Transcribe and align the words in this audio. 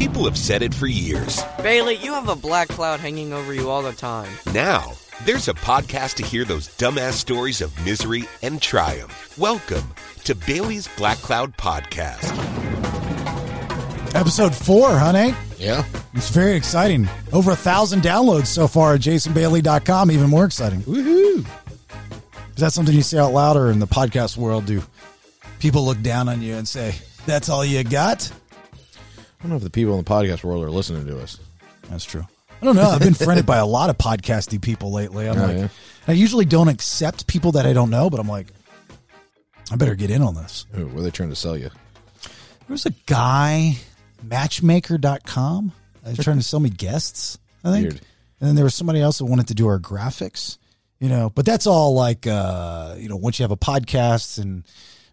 People 0.00 0.24
have 0.24 0.38
said 0.38 0.62
it 0.62 0.72
for 0.72 0.86
years. 0.86 1.42
Bailey, 1.62 1.94
you 1.96 2.14
have 2.14 2.30
a 2.30 2.34
black 2.34 2.68
cloud 2.68 3.00
hanging 3.00 3.34
over 3.34 3.52
you 3.52 3.68
all 3.68 3.82
the 3.82 3.92
time. 3.92 4.32
Now, 4.54 4.92
there's 5.26 5.46
a 5.46 5.52
podcast 5.52 6.14
to 6.14 6.24
hear 6.24 6.46
those 6.46 6.68
dumbass 6.68 7.12
stories 7.12 7.60
of 7.60 7.84
misery 7.84 8.24
and 8.42 8.62
triumph. 8.62 9.36
Welcome 9.36 9.84
to 10.24 10.34
Bailey's 10.34 10.88
Black 10.96 11.18
Cloud 11.18 11.54
Podcast. 11.58 12.24
Episode 14.14 14.54
four, 14.54 14.88
honey. 14.96 15.34
Yeah. 15.58 15.84
It's 16.14 16.30
very 16.30 16.54
exciting. 16.54 17.06
Over 17.34 17.50
a 17.50 17.56
thousand 17.56 18.00
downloads 18.00 18.46
so 18.46 18.66
far 18.68 18.94
at 18.94 19.02
jasonbailey.com. 19.02 20.10
Even 20.10 20.30
more 20.30 20.46
exciting. 20.46 20.80
Woohoo. 20.84 21.40
Is 21.40 22.56
that 22.56 22.72
something 22.72 22.94
you 22.94 23.02
say 23.02 23.18
out 23.18 23.34
loud 23.34 23.58
or 23.58 23.70
in 23.70 23.80
the 23.80 23.86
podcast 23.86 24.38
world? 24.38 24.64
Do 24.64 24.82
people 25.58 25.84
look 25.84 26.00
down 26.00 26.30
on 26.30 26.40
you 26.40 26.54
and 26.54 26.66
say, 26.66 26.94
that's 27.26 27.50
all 27.50 27.66
you 27.66 27.84
got? 27.84 28.32
I 29.40 29.42
don't 29.44 29.50
know 29.50 29.56
if 29.56 29.62
the 29.62 29.70
people 29.70 29.98
in 29.98 30.04
the 30.04 30.10
podcast 30.10 30.44
world 30.44 30.62
are 30.64 30.70
listening 30.70 31.06
to 31.06 31.20
us. 31.20 31.38
That's 31.88 32.04
true. 32.04 32.26
I 32.60 32.64
don't 32.66 32.76
know. 32.76 32.90
I've 32.90 33.00
been 33.00 33.14
friended 33.14 33.46
by 33.46 33.56
a 33.56 33.64
lot 33.66 33.88
of 33.88 33.96
podcasty 33.96 34.60
people 34.60 34.92
lately. 34.92 35.28
I'm 35.28 35.38
Oh, 35.38 35.46
like, 35.46 35.56
yeah? 35.56 35.68
I 36.06 36.12
usually 36.12 36.44
don't 36.44 36.68
accept 36.68 37.26
people 37.26 37.52
that 37.52 37.64
I 37.64 37.72
don't 37.72 37.88
know, 37.88 38.10
but 38.10 38.20
I'm 38.20 38.28
like, 38.28 38.48
I 39.72 39.76
better 39.76 39.94
get 39.94 40.10
in 40.10 40.20
on 40.20 40.34
this. 40.34 40.66
Ooh, 40.78 40.86
what 40.88 41.00
are 41.00 41.02
they 41.04 41.10
trying 41.10 41.30
to 41.30 41.36
sell 41.36 41.56
you? 41.56 41.70
There 42.22 42.74
was 42.74 42.84
a 42.84 42.90
guy, 43.06 43.76
matchmaker.com, 44.22 45.72
uh, 46.04 46.12
trying 46.20 46.36
to 46.36 46.42
sell 46.42 46.60
me 46.60 46.70
guests, 46.70 47.38
I 47.64 47.70
think. 47.70 47.82
Weird. 47.84 48.00
And 48.40 48.48
then 48.48 48.54
there 48.56 48.64
was 48.64 48.74
somebody 48.74 49.00
else 49.00 49.18
that 49.18 49.24
wanted 49.26 49.48
to 49.48 49.54
do 49.54 49.66
our 49.68 49.78
graphics, 49.78 50.58
you 50.98 51.08
know, 51.08 51.30
but 51.30 51.44
that's 51.46 51.66
all 51.66 51.94
like, 51.94 52.26
uh, 52.26 52.94
you 52.98 53.08
know, 53.08 53.16
once 53.16 53.38
you 53.38 53.42
have 53.44 53.50
a 53.50 53.56
podcast 53.56 54.38
and 54.38 54.64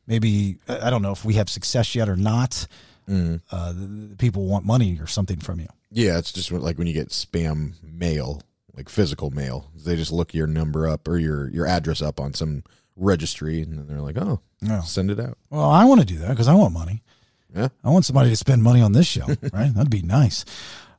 maybe, 0.06 0.58
I 0.68 0.88
I 0.88 0.90
don't 0.90 1.02
know 1.02 1.12
if 1.12 1.24
we 1.26 1.36
have 1.36 1.50
success 1.50 1.94
yet 1.96 2.08
or 2.10 2.16
not, 2.16 2.68
Mm. 3.08 3.42
uh, 3.52 3.72
the, 3.72 3.86
the 4.10 4.16
people 4.18 4.46
want 4.48 4.66
money 4.66 4.98
or 5.00 5.08
something 5.08 5.40
from 5.40 5.60
you. 5.60 5.68
Yeah, 5.92 6.18
it's 6.18 6.32
just 6.34 6.52
like 6.52 6.78
when 6.78 6.88
you 6.88 6.94
get 6.94 7.10
spam 7.10 7.74
mail, 7.82 8.42
like 8.76 8.90
physical 8.90 9.30
mail. 9.32 9.72
They 9.76 9.96
just 9.96 10.12
look 10.12 10.34
your 10.34 10.48
number 10.48 10.88
up 10.88 11.08
or 11.08 11.18
your 11.18 11.50
your 11.50 11.66
address 11.66 12.02
up 12.02 12.20
on 12.20 12.34
some 12.34 12.64
registry, 12.98 13.62
and 13.62 13.78
then 13.78 13.88
they're 13.88 14.02
like, 14.02 14.18
"Oh, 14.18 14.42
Yeah. 14.62 14.82
send 14.82 15.10
it 15.12 15.20
out." 15.20 15.38
Well, 15.50 15.70
I 15.70 15.86
want 15.86 16.02
to 16.02 16.06
do 16.06 16.18
that 16.20 16.30
because 16.30 16.48
I 16.48 16.54
want 16.56 16.74
money. 16.74 17.02
Yeah. 17.56 17.70
I 17.84 17.90
want 17.92 18.04
somebody 18.06 18.30
to 18.30 18.36
spend 18.36 18.62
money 18.62 18.82
on 18.82 18.92
this 18.92 19.08
show, 19.08 19.26
right? 19.54 19.74
That'd 19.74 19.90
be 19.90 20.02
nice. 20.02 20.44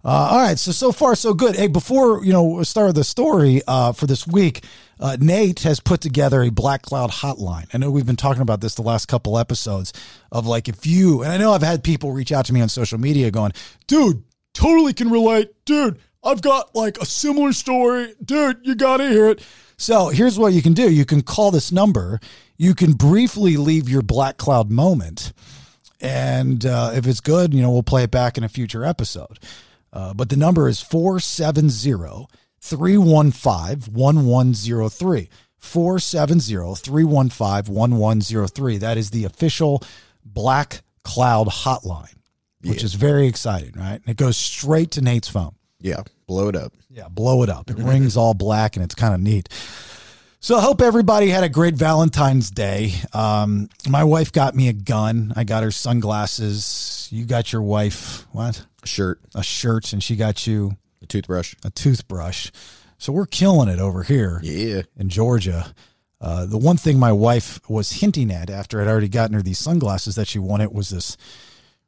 Uh, 0.04 0.28
all 0.30 0.38
right, 0.38 0.58
so 0.58 0.70
so 0.70 0.92
far 0.92 1.16
so 1.16 1.34
good. 1.34 1.56
Hey, 1.56 1.66
before 1.66 2.24
you 2.24 2.32
know, 2.32 2.62
start 2.62 2.88
with 2.88 2.96
the 2.96 3.04
story 3.04 3.62
uh, 3.66 3.92
for 3.92 4.06
this 4.06 4.26
week. 4.26 4.64
Uh, 5.00 5.16
Nate 5.20 5.60
has 5.60 5.78
put 5.78 6.00
together 6.00 6.42
a 6.42 6.50
Black 6.50 6.82
Cloud 6.82 7.10
hotline. 7.10 7.66
I 7.72 7.78
know 7.78 7.90
we've 7.90 8.06
been 8.06 8.16
talking 8.16 8.42
about 8.42 8.60
this 8.60 8.74
the 8.74 8.82
last 8.82 9.06
couple 9.06 9.38
episodes 9.38 9.92
of 10.32 10.46
like 10.46 10.68
if 10.68 10.86
you 10.86 11.22
and 11.22 11.32
I 11.32 11.36
know 11.36 11.52
I've 11.52 11.62
had 11.62 11.84
people 11.84 12.12
reach 12.12 12.32
out 12.32 12.46
to 12.46 12.52
me 12.52 12.60
on 12.60 12.68
social 12.68 12.98
media 12.98 13.30
going, 13.30 13.52
"Dude, 13.86 14.22
totally 14.54 14.92
can 14.92 15.10
relate, 15.10 15.52
dude. 15.64 15.98
I've 16.24 16.42
got 16.42 16.74
like 16.74 16.98
a 16.98 17.06
similar 17.06 17.52
story, 17.52 18.14
dude. 18.24 18.58
You 18.62 18.74
got 18.74 18.98
to 18.98 19.08
hear 19.08 19.28
it." 19.28 19.44
So 19.76 20.08
here's 20.08 20.38
what 20.38 20.52
you 20.52 20.62
can 20.62 20.74
do: 20.74 20.90
you 20.90 21.04
can 21.04 21.22
call 21.22 21.50
this 21.50 21.70
number. 21.70 22.20
You 22.56 22.74
can 22.74 22.92
briefly 22.92 23.56
leave 23.56 23.88
your 23.88 24.02
Black 24.02 24.36
Cloud 24.36 24.70
moment 24.70 25.32
and 26.00 26.64
uh, 26.64 26.92
if 26.94 27.06
it's 27.06 27.20
good, 27.20 27.52
you 27.52 27.60
know, 27.62 27.70
we'll 27.70 27.82
play 27.82 28.04
it 28.04 28.10
back 28.10 28.38
in 28.38 28.44
a 28.44 28.48
future 28.48 28.84
episode. 28.84 29.38
Uh, 29.92 30.12
but 30.14 30.28
the 30.28 30.36
number 30.36 30.68
is 30.68 30.80
470 30.80 32.26
315 32.60 33.92
1103. 33.94 35.28
470 35.58 36.74
315 36.74 37.74
1103. 37.74 38.78
That 38.78 38.96
is 38.96 39.10
the 39.10 39.24
official 39.24 39.82
Black 40.24 40.82
Cloud 41.04 41.48
hotline, 41.48 42.14
which 42.62 42.80
Yeah. 42.80 42.84
is 42.86 42.94
very 42.94 43.26
exciting, 43.26 43.72
right? 43.76 43.94
And 44.04 44.08
it 44.08 44.16
goes 44.16 44.36
straight 44.36 44.90
to 44.92 45.00
Nate's 45.00 45.28
phone. 45.28 45.54
Yeah, 45.80 46.02
blow 46.26 46.48
it 46.48 46.56
up. 46.56 46.72
Yeah, 46.90 47.08
blow 47.08 47.42
it 47.42 47.48
up. 47.48 47.70
It 47.70 47.78
rings 47.78 48.16
all 48.16 48.34
black 48.34 48.76
and 48.76 48.84
it's 48.84 48.94
kind 48.94 49.14
of 49.14 49.20
neat. 49.20 49.48
So 50.40 50.56
I 50.56 50.60
hope 50.60 50.80
everybody 50.80 51.28
had 51.28 51.42
a 51.42 51.48
great 51.48 51.74
Valentine's 51.74 52.50
Day. 52.50 52.92
Um, 53.12 53.68
my 53.88 54.04
wife 54.04 54.30
got 54.32 54.54
me 54.54 54.68
a 54.68 54.72
gun. 54.72 55.32
I 55.34 55.42
got 55.44 55.64
her 55.64 55.72
sunglasses. 55.72 57.08
You 57.10 57.24
got 57.24 57.52
your 57.52 57.62
wife 57.62 58.26
what? 58.32 58.64
A 58.82 58.86
shirt, 58.86 59.20
A 59.34 59.42
shirt, 59.42 59.92
and 59.92 60.02
she 60.02 60.14
got 60.14 60.46
you 60.46 60.76
a 61.02 61.06
toothbrush. 61.06 61.54
a 61.64 61.70
toothbrush. 61.70 62.50
So 62.98 63.12
we're 63.12 63.26
killing 63.26 63.68
it 63.68 63.80
over 63.80 64.04
here 64.04 64.40
Yeah. 64.44 64.82
in 64.96 65.08
Georgia. 65.08 65.74
Uh, 66.20 66.46
the 66.46 66.58
one 66.58 66.76
thing 66.76 66.98
my 66.98 67.12
wife 67.12 67.60
was 67.68 67.92
hinting 67.92 68.30
at 68.30 68.48
after 68.50 68.80
I'd 68.80 68.88
already 68.88 69.08
gotten 69.08 69.34
her 69.34 69.42
these 69.42 69.58
sunglasses 69.58 70.14
that 70.16 70.28
she 70.28 70.38
wanted 70.38 70.72
was 70.72 70.90
this 70.90 71.16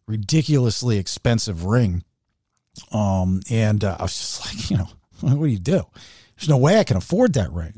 ridiculously 0.07 0.99
expensive 0.99 1.65
ring. 1.65 2.03
Um, 2.93 3.41
and 3.51 3.85
uh, 3.85 3.97
I 3.99 4.03
was 4.03 4.13
just 4.13 4.47
like, 4.47 4.71
you 4.71 4.77
know, 4.79 4.89
what 5.21 5.47
do 5.47 5.53
you 5.53 5.59
do? 5.59 5.83
There's 6.37 6.49
no 6.49 6.57
way 6.57 6.79
I 6.81 6.85
can 6.85 6.97
afford 6.97 7.35
that 7.35 7.53
ring. 7.53 7.75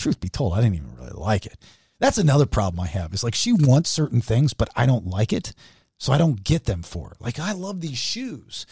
Truth 0.00 0.20
be 0.20 0.30
told, 0.30 0.54
I 0.54 0.62
didn't 0.62 0.76
even 0.76 0.96
really 0.96 1.12
like 1.12 1.44
it. 1.44 1.58
That's 1.98 2.16
another 2.16 2.46
problem 2.46 2.80
I 2.80 2.86
have. 2.86 3.12
Is 3.12 3.22
like 3.22 3.34
she 3.34 3.52
wants 3.52 3.90
certain 3.90 4.22
things, 4.22 4.54
but 4.54 4.70
I 4.74 4.86
don't 4.86 5.06
like 5.06 5.32
it, 5.32 5.52
so 5.98 6.12
I 6.12 6.18
don't 6.18 6.42
get 6.42 6.64
them 6.64 6.82
for 6.82 7.10
her. 7.10 7.16
Like 7.20 7.38
I 7.38 7.52
love 7.52 7.82
these 7.82 7.98
shoes. 7.98 8.64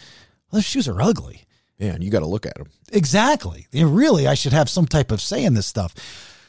Well, 0.51 0.57
those 0.57 0.65
shoes 0.65 0.87
are 0.87 0.99
ugly. 0.99 1.45
Yeah, 1.77 1.93
and 1.93 2.03
you 2.03 2.09
got 2.09 2.19
to 2.19 2.25
look 2.25 2.47
at 2.47 2.55
them. 2.55 2.71
Exactly. 2.91 3.67
Yeah, 3.71 3.85
really, 3.87 4.27
I 4.27 4.33
should 4.33 4.53
have 4.53 4.69
some 4.69 4.87
type 4.87 5.11
of 5.11 5.21
say 5.21 5.45
in 5.45 5.53
this 5.53 5.67
stuff. 5.67 5.93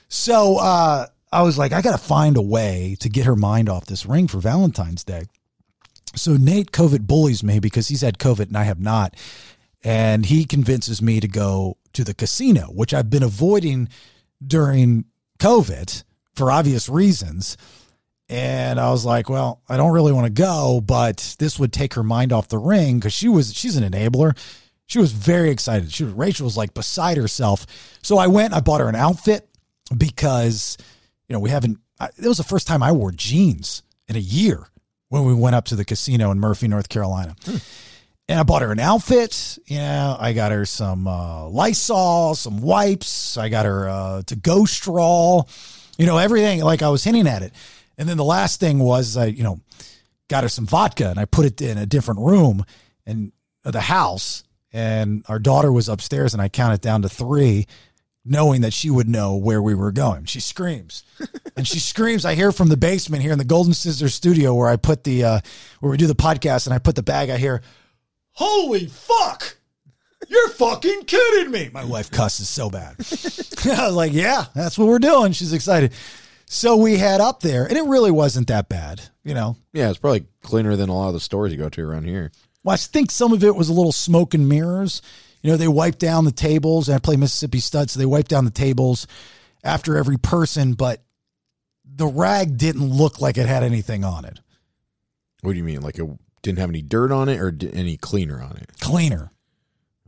So 0.08 0.56
uh, 0.56 1.06
I 1.30 1.42
was 1.42 1.58
like, 1.58 1.72
I 1.72 1.82
got 1.82 1.92
to 1.92 2.04
find 2.04 2.36
a 2.36 2.42
way 2.42 2.96
to 3.00 3.08
get 3.08 3.26
her 3.26 3.36
mind 3.36 3.68
off 3.68 3.84
this 3.84 4.06
ring 4.06 4.26
for 4.26 4.38
Valentine's 4.38 5.04
Day. 5.04 5.24
So 6.16 6.36
Nate 6.36 6.72
COVID 6.72 7.06
bullies 7.06 7.44
me 7.44 7.60
because 7.60 7.88
he's 7.88 8.00
had 8.00 8.18
COVID 8.18 8.48
and 8.48 8.56
I 8.56 8.64
have 8.64 8.80
not. 8.80 9.14
And 9.84 10.26
he 10.26 10.44
convinces 10.44 11.00
me 11.00 11.20
to 11.20 11.28
go 11.28 11.76
to 11.92 12.02
the 12.02 12.14
casino, 12.14 12.62
which 12.62 12.92
I've 12.92 13.10
been 13.10 13.22
avoiding 13.22 13.88
during 14.44 15.04
COVID 15.38 16.04
for 16.34 16.50
obvious 16.50 16.88
reasons. 16.88 17.56
And 18.28 18.78
I 18.78 18.90
was 18.90 19.04
like, 19.04 19.28
well, 19.28 19.60
I 19.68 19.76
don't 19.76 19.92
really 19.92 20.12
want 20.12 20.26
to 20.26 20.42
go, 20.42 20.80
but 20.80 21.34
this 21.40 21.58
would 21.58 21.72
take 21.72 21.94
her 21.94 22.04
mind 22.04 22.32
off 22.32 22.48
the 22.48 22.58
ring 22.58 22.98
because 22.98 23.12
she 23.12 23.28
was 23.28 23.52
she's 23.52 23.76
an 23.76 23.90
enabler. 23.90 24.36
She 24.86 24.98
was 24.98 25.12
very 25.12 25.50
excited. 25.50 25.92
She 25.92 26.04
was, 26.04 26.12
Rachel 26.12 26.44
was 26.44 26.56
like 26.56 26.72
beside 26.72 27.16
herself. 27.16 27.66
So 28.02 28.18
I 28.18 28.28
went. 28.28 28.54
I 28.54 28.60
bought 28.60 28.80
her 28.80 28.88
an 28.88 28.94
outfit 28.94 29.48
because 29.96 30.76
you 31.28 31.32
know 31.32 31.40
we 31.40 31.50
haven't. 31.50 31.78
It 32.00 32.28
was 32.28 32.38
the 32.38 32.44
first 32.44 32.68
time 32.68 32.82
I 32.82 32.92
wore 32.92 33.10
jeans 33.10 33.82
in 34.08 34.14
a 34.14 34.20
year 34.20 34.68
when 35.08 35.24
we 35.24 35.34
went 35.34 35.56
up 35.56 35.64
to 35.66 35.76
the 35.76 35.84
casino 35.84 36.30
in 36.30 36.38
Murphy, 36.38 36.68
North 36.68 36.88
Carolina. 36.88 37.34
Hmm. 37.44 37.56
And 38.30 38.38
I 38.38 38.44
bought 38.44 38.62
her 38.62 38.70
an 38.70 38.78
outfit. 38.78 39.58
You 39.66 39.78
know, 39.78 40.16
I 40.16 40.34
got 40.34 40.52
her 40.52 40.64
some 40.64 41.08
uh, 41.08 41.48
Lysol, 41.48 42.36
some 42.36 42.60
wipes. 42.60 43.36
I 43.36 43.48
got 43.48 43.66
her 43.66 43.88
uh, 43.88 44.22
to 44.26 44.36
go 44.36 44.66
straw. 44.66 45.42
You 45.98 46.06
know, 46.06 46.16
everything. 46.16 46.62
Like 46.62 46.80
I 46.80 46.90
was 46.90 47.02
hinting 47.02 47.26
at 47.26 47.42
it. 47.42 47.52
And 47.98 48.08
then 48.08 48.16
the 48.16 48.24
last 48.24 48.60
thing 48.60 48.78
was 48.78 49.16
I, 49.16 49.26
you 49.26 49.42
know, 49.42 49.60
got 50.28 50.44
her 50.44 50.48
some 50.48 50.64
vodka 50.64 51.10
and 51.10 51.18
I 51.18 51.24
put 51.24 51.44
it 51.44 51.60
in 51.60 51.76
a 51.76 51.86
different 51.86 52.20
room 52.20 52.64
and 53.04 53.32
of 53.64 53.72
the 53.72 53.80
house. 53.80 54.44
And 54.72 55.24
our 55.28 55.40
daughter 55.40 55.72
was 55.72 55.88
upstairs 55.88 56.32
and 56.32 56.40
I 56.40 56.48
counted 56.48 56.80
down 56.80 57.02
to 57.02 57.08
three, 57.08 57.66
knowing 58.24 58.60
that 58.60 58.72
she 58.72 58.90
would 58.90 59.08
know 59.08 59.34
where 59.34 59.60
we 59.60 59.74
were 59.74 59.90
going. 59.90 60.26
She 60.26 60.38
screams. 60.38 61.02
and 61.56 61.66
she 61.66 61.80
screams. 61.80 62.24
I 62.24 62.36
hear 62.36 62.52
from 62.52 62.68
the 62.68 62.76
basement 62.76 63.24
here 63.24 63.32
in 63.32 63.38
the 63.38 63.44
Golden 63.44 63.74
Scissors 63.74 64.14
studio 64.14 64.54
where 64.54 64.68
I 64.68 64.76
put 64.76 65.02
the 65.02 65.24
uh 65.24 65.40
where 65.80 65.90
we 65.90 65.96
do 65.96 66.06
the 66.06 66.14
podcast 66.14 66.68
and 66.68 66.74
I 66.74 66.78
put 66.78 66.94
the 66.94 67.02
bag, 67.02 67.28
I 67.28 67.36
hear, 67.36 67.60
Holy 68.32 68.86
fuck! 68.86 69.56
You're 70.28 70.48
fucking 70.50 71.04
kidding 71.04 71.50
me. 71.50 71.70
My 71.72 71.84
wife 71.84 72.10
cusses 72.10 72.48
so 72.48 72.70
bad. 72.70 72.94
I 72.98 73.86
was 73.86 73.94
like, 73.94 74.12
yeah, 74.12 74.44
that's 74.54 74.78
what 74.78 74.88
we're 74.88 74.98
doing. 74.98 75.32
She's 75.32 75.52
excited. 75.52 75.92
So 76.46 76.76
we 76.76 76.96
had 76.96 77.20
up 77.20 77.40
there, 77.40 77.64
and 77.66 77.76
it 77.76 77.84
really 77.84 78.10
wasn't 78.10 78.48
that 78.48 78.68
bad, 78.68 79.00
you 79.24 79.34
know. 79.34 79.56
Yeah, 79.72 79.88
it's 79.88 79.98
probably 79.98 80.26
cleaner 80.42 80.76
than 80.76 80.88
a 80.88 80.94
lot 80.94 81.08
of 81.08 81.14
the 81.14 81.20
stores 81.20 81.52
you 81.52 81.58
go 81.58 81.68
to 81.68 81.82
around 81.82 82.04
here. 82.04 82.32
Well, 82.62 82.74
I 82.74 82.76
think 82.76 83.10
some 83.10 83.32
of 83.32 83.42
it 83.44 83.54
was 83.54 83.68
a 83.68 83.72
little 83.72 83.92
smoke 83.92 84.34
and 84.34 84.48
mirrors. 84.48 85.00
You 85.42 85.50
know, 85.50 85.56
they 85.56 85.68
wiped 85.68 85.98
down 85.98 86.24
the 86.24 86.32
tables. 86.32 86.88
And 86.88 86.96
I 86.96 86.98
play 86.98 87.16
Mississippi 87.16 87.60
Stud, 87.60 87.90
so 87.90 87.98
they 87.98 88.06
wiped 88.06 88.30
down 88.30 88.44
the 88.44 88.50
tables 88.50 89.06
after 89.64 89.96
every 89.96 90.18
person, 90.18 90.74
but 90.74 91.02
the 91.84 92.06
rag 92.06 92.56
didn't 92.56 92.88
look 92.88 93.20
like 93.20 93.38
it 93.38 93.46
had 93.46 93.62
anything 93.62 94.04
on 94.04 94.24
it. 94.24 94.40
What 95.42 95.52
do 95.52 95.58
you 95.58 95.64
mean? 95.64 95.80
Like 95.80 95.98
it 95.98 96.08
didn't 96.42 96.58
have 96.58 96.70
any 96.70 96.82
dirt 96.82 97.12
on 97.12 97.28
it 97.28 97.38
or 97.38 97.54
any 97.72 97.96
cleaner 97.96 98.42
on 98.42 98.56
it? 98.56 98.70
Cleaner. 98.80 99.32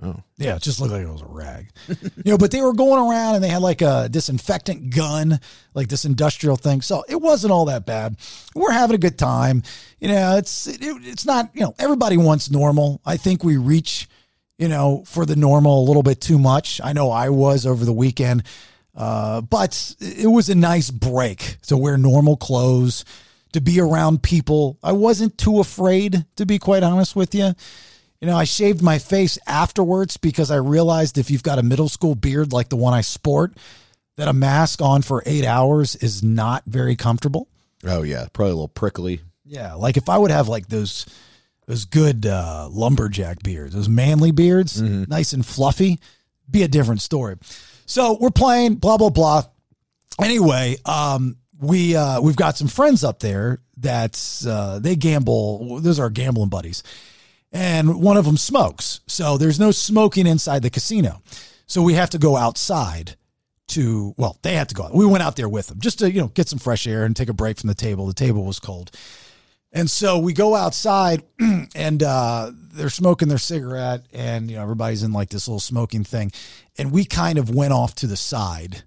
Oh, 0.05 0.17
Yeah, 0.37 0.57
it 0.57 0.63
just 0.63 0.81
looked 0.81 0.93
like 0.93 1.03
it 1.03 1.09
was 1.09 1.23
a 1.23 1.27
rag. 1.27 1.71
you 1.89 2.33
know, 2.33 2.39
but 2.39 2.51
they 2.51 2.61
were 2.61 2.73
going 2.73 3.09
around 3.09 3.37
and 3.37 3.45
they 3.45 3.49
had 3.49 3.63
like 3.63 3.83
a 3.83 4.09
disinfectant 4.11 4.91
gun, 4.91 5.39
like 5.75 5.89
this 5.89 6.05
industrial 6.05 6.57
thing. 6.57 6.81
So 6.81 7.05
it 7.09 7.21
wasn't 7.21 7.53
all 7.53 7.67
that 7.67 7.87
bad. 7.87 8.17
We're 8.53 8.73
having 8.73 8.97
a 8.97 8.99
good 8.99 9.17
time. 9.17 9.63
You 10.01 10.09
know, 10.09 10.37
it's 10.39 10.67
it, 10.67 10.79
it's 10.81 11.25
not, 11.25 11.51
you 11.55 11.61
know, 11.61 11.75
everybody 11.79 12.17
wants 12.17 12.51
normal. 12.51 13.01
I 13.07 13.17
think 13.17 13.45
we 13.45 13.57
reach, 13.59 14.09
you 14.59 14.67
know, 14.67 15.05
for 15.07 15.25
the 15.25 15.37
normal 15.37 15.85
a 15.85 15.87
little 15.87 16.03
bit 16.03 16.21
too 16.21 16.39
much. 16.39 16.81
I 16.83 16.93
know 16.93 17.11
I 17.13 17.29
was 17.29 17.65
over 17.65 17.85
the 17.85 17.93
weekend. 17.93 18.43
Uh, 18.95 19.41
but 19.41 19.95
it 20.01 20.27
was 20.27 20.51
a 20.51 20.55
nice 20.55 20.91
break 20.91 21.57
to 21.63 21.77
wear 21.79 21.97
normal 21.97 22.37
clothes, 22.37 23.07
to 23.53 23.61
be 23.61 23.81
around 23.81 24.23
people. 24.23 24.79
I 24.83 24.93
wasn't 24.93 25.39
too 25.39 25.61
afraid, 25.61 26.25
to 26.37 26.47
be 26.47 26.59
quite 26.59 26.83
honest 26.83 27.15
with 27.17 27.35
you. 27.35 27.53
You 28.21 28.29
know, 28.29 28.37
I 28.37 28.45
shaved 28.45 28.83
my 28.83 28.99
face 28.99 29.39
afterwards 29.47 30.17
because 30.17 30.51
I 30.51 30.57
realized 30.57 31.19
if 31.19 31.31
you've 31.31 31.43
got 31.43 31.59
a 31.59 31.63
middle 31.63 31.89
school 31.89 32.15
beard 32.15 32.53
like 32.53 32.69
the 32.69 32.77
one 32.77 32.95
I 32.95 33.01
sport, 33.01 33.53
that 34.17 34.29
a 34.29 34.33
mask 34.33 34.81
on 34.81 35.03
for 35.03 35.23
eight 35.27 35.45
hours 35.45 35.97
is 35.97 36.23
not 36.23 36.63
very 36.67 36.95
comfortable. 36.97 37.49
Oh 37.85 38.03
yeah, 38.03 38.27
probably 38.33 38.53
a 38.53 38.55
little 38.55 38.69
prickly. 38.69 39.21
Yeah, 39.45 39.75
like 39.75 39.97
if 39.97 40.09
I 40.09 40.19
would 40.19 40.31
have 40.31 40.49
like 40.49 40.69
those 40.69 41.07
those 41.67 41.85
good 41.85 42.27
uh, 42.27 42.69
lumberjack 42.71 43.43
beards, 43.43 43.75
those 43.75 43.89
manly 43.89 44.31
beards, 44.31 44.81
nice 44.81 45.33
and 45.33 45.45
fluffy, 45.45 45.99
be 46.51 46.63
a 46.63 46.69
different 46.69 47.01
story. 47.01 47.37
So 47.87 48.17
we're 48.21 48.31
playing, 48.31 48.77
blah 48.77 48.99
blah 48.99 49.11
blah. 49.11 49.43
Anyway, 50.21 50.77
um, 50.85 51.37
we 51.63 51.95
uh, 51.97 52.21
we've 52.21 52.37
got 52.37 52.57
some 52.57 52.69
friends 52.69 53.05
up 53.05 53.21
there 53.21 53.61
that's 53.77 54.45
uh, 54.45 54.81
they 54.81 54.97
gamble. 54.97 55.81
Those 55.81 55.99
are 55.99 56.05
our 56.05 56.11
gambling 56.11 56.49
buddies, 56.49 56.83
and 57.53 58.03
one 58.03 58.17
of 58.17 58.25
them 58.25 58.37
smokes. 58.37 59.01
So 59.07 59.39
there's 59.39 59.61
no 59.61 59.71
smoking 59.71 60.27
inside 60.27 60.63
the 60.63 60.71
casino. 60.71 61.23
So 61.67 61.81
we 61.83 61.95
have 61.95 62.11
to 62.11 62.19
go 62.19 62.37
outside 62.37 63.17
to 63.69 64.15
well, 64.19 64.39
they 64.43 64.55
had 64.55 64.69
to 64.71 64.75
go. 64.75 64.85
out. 64.85 64.95
We 64.95 65.07
went 65.07 65.23
out 65.23 65.37
there 65.37 65.49
with 65.49 65.69
them 65.69 65.79
just 65.81 66.01
to 66.01 66.11
you 66.11 66.21
know 66.21 66.29
get 66.29 66.49
some 66.49 66.59
fresh 66.59 66.87
air 66.87 67.05
and 67.05 67.15
take 67.15 67.29
a 67.29 67.35
break 67.35 67.59
from 67.59 67.69
the 67.69 67.75
table. 67.75 68.07
The 68.07 68.15
table 68.15 68.45
was 68.45 68.59
cold. 68.59 68.91
And 69.75 69.91
so 69.91 70.19
we 70.19 70.35
go 70.35 70.55
outside 70.55 71.23
and 71.75 72.03
uh, 72.03 72.51
they're 72.55 72.91
smoking 72.91 73.29
their 73.29 73.39
cigarette 73.39 74.05
and 74.13 74.51
you 74.51 74.57
know 74.57 74.63
everybody's 74.63 75.03
in 75.03 75.13
like 75.13 75.31
this 75.31 75.47
little 75.49 75.61
smoking 75.61 76.05
thing. 76.05 76.33
And 76.77 76.91
we 76.91 77.05
kind 77.05 77.39
of 77.39 77.55
went 77.55 77.73
off 77.73 77.95
to 77.97 78.07
the 78.07 78.17
side. 78.17 78.83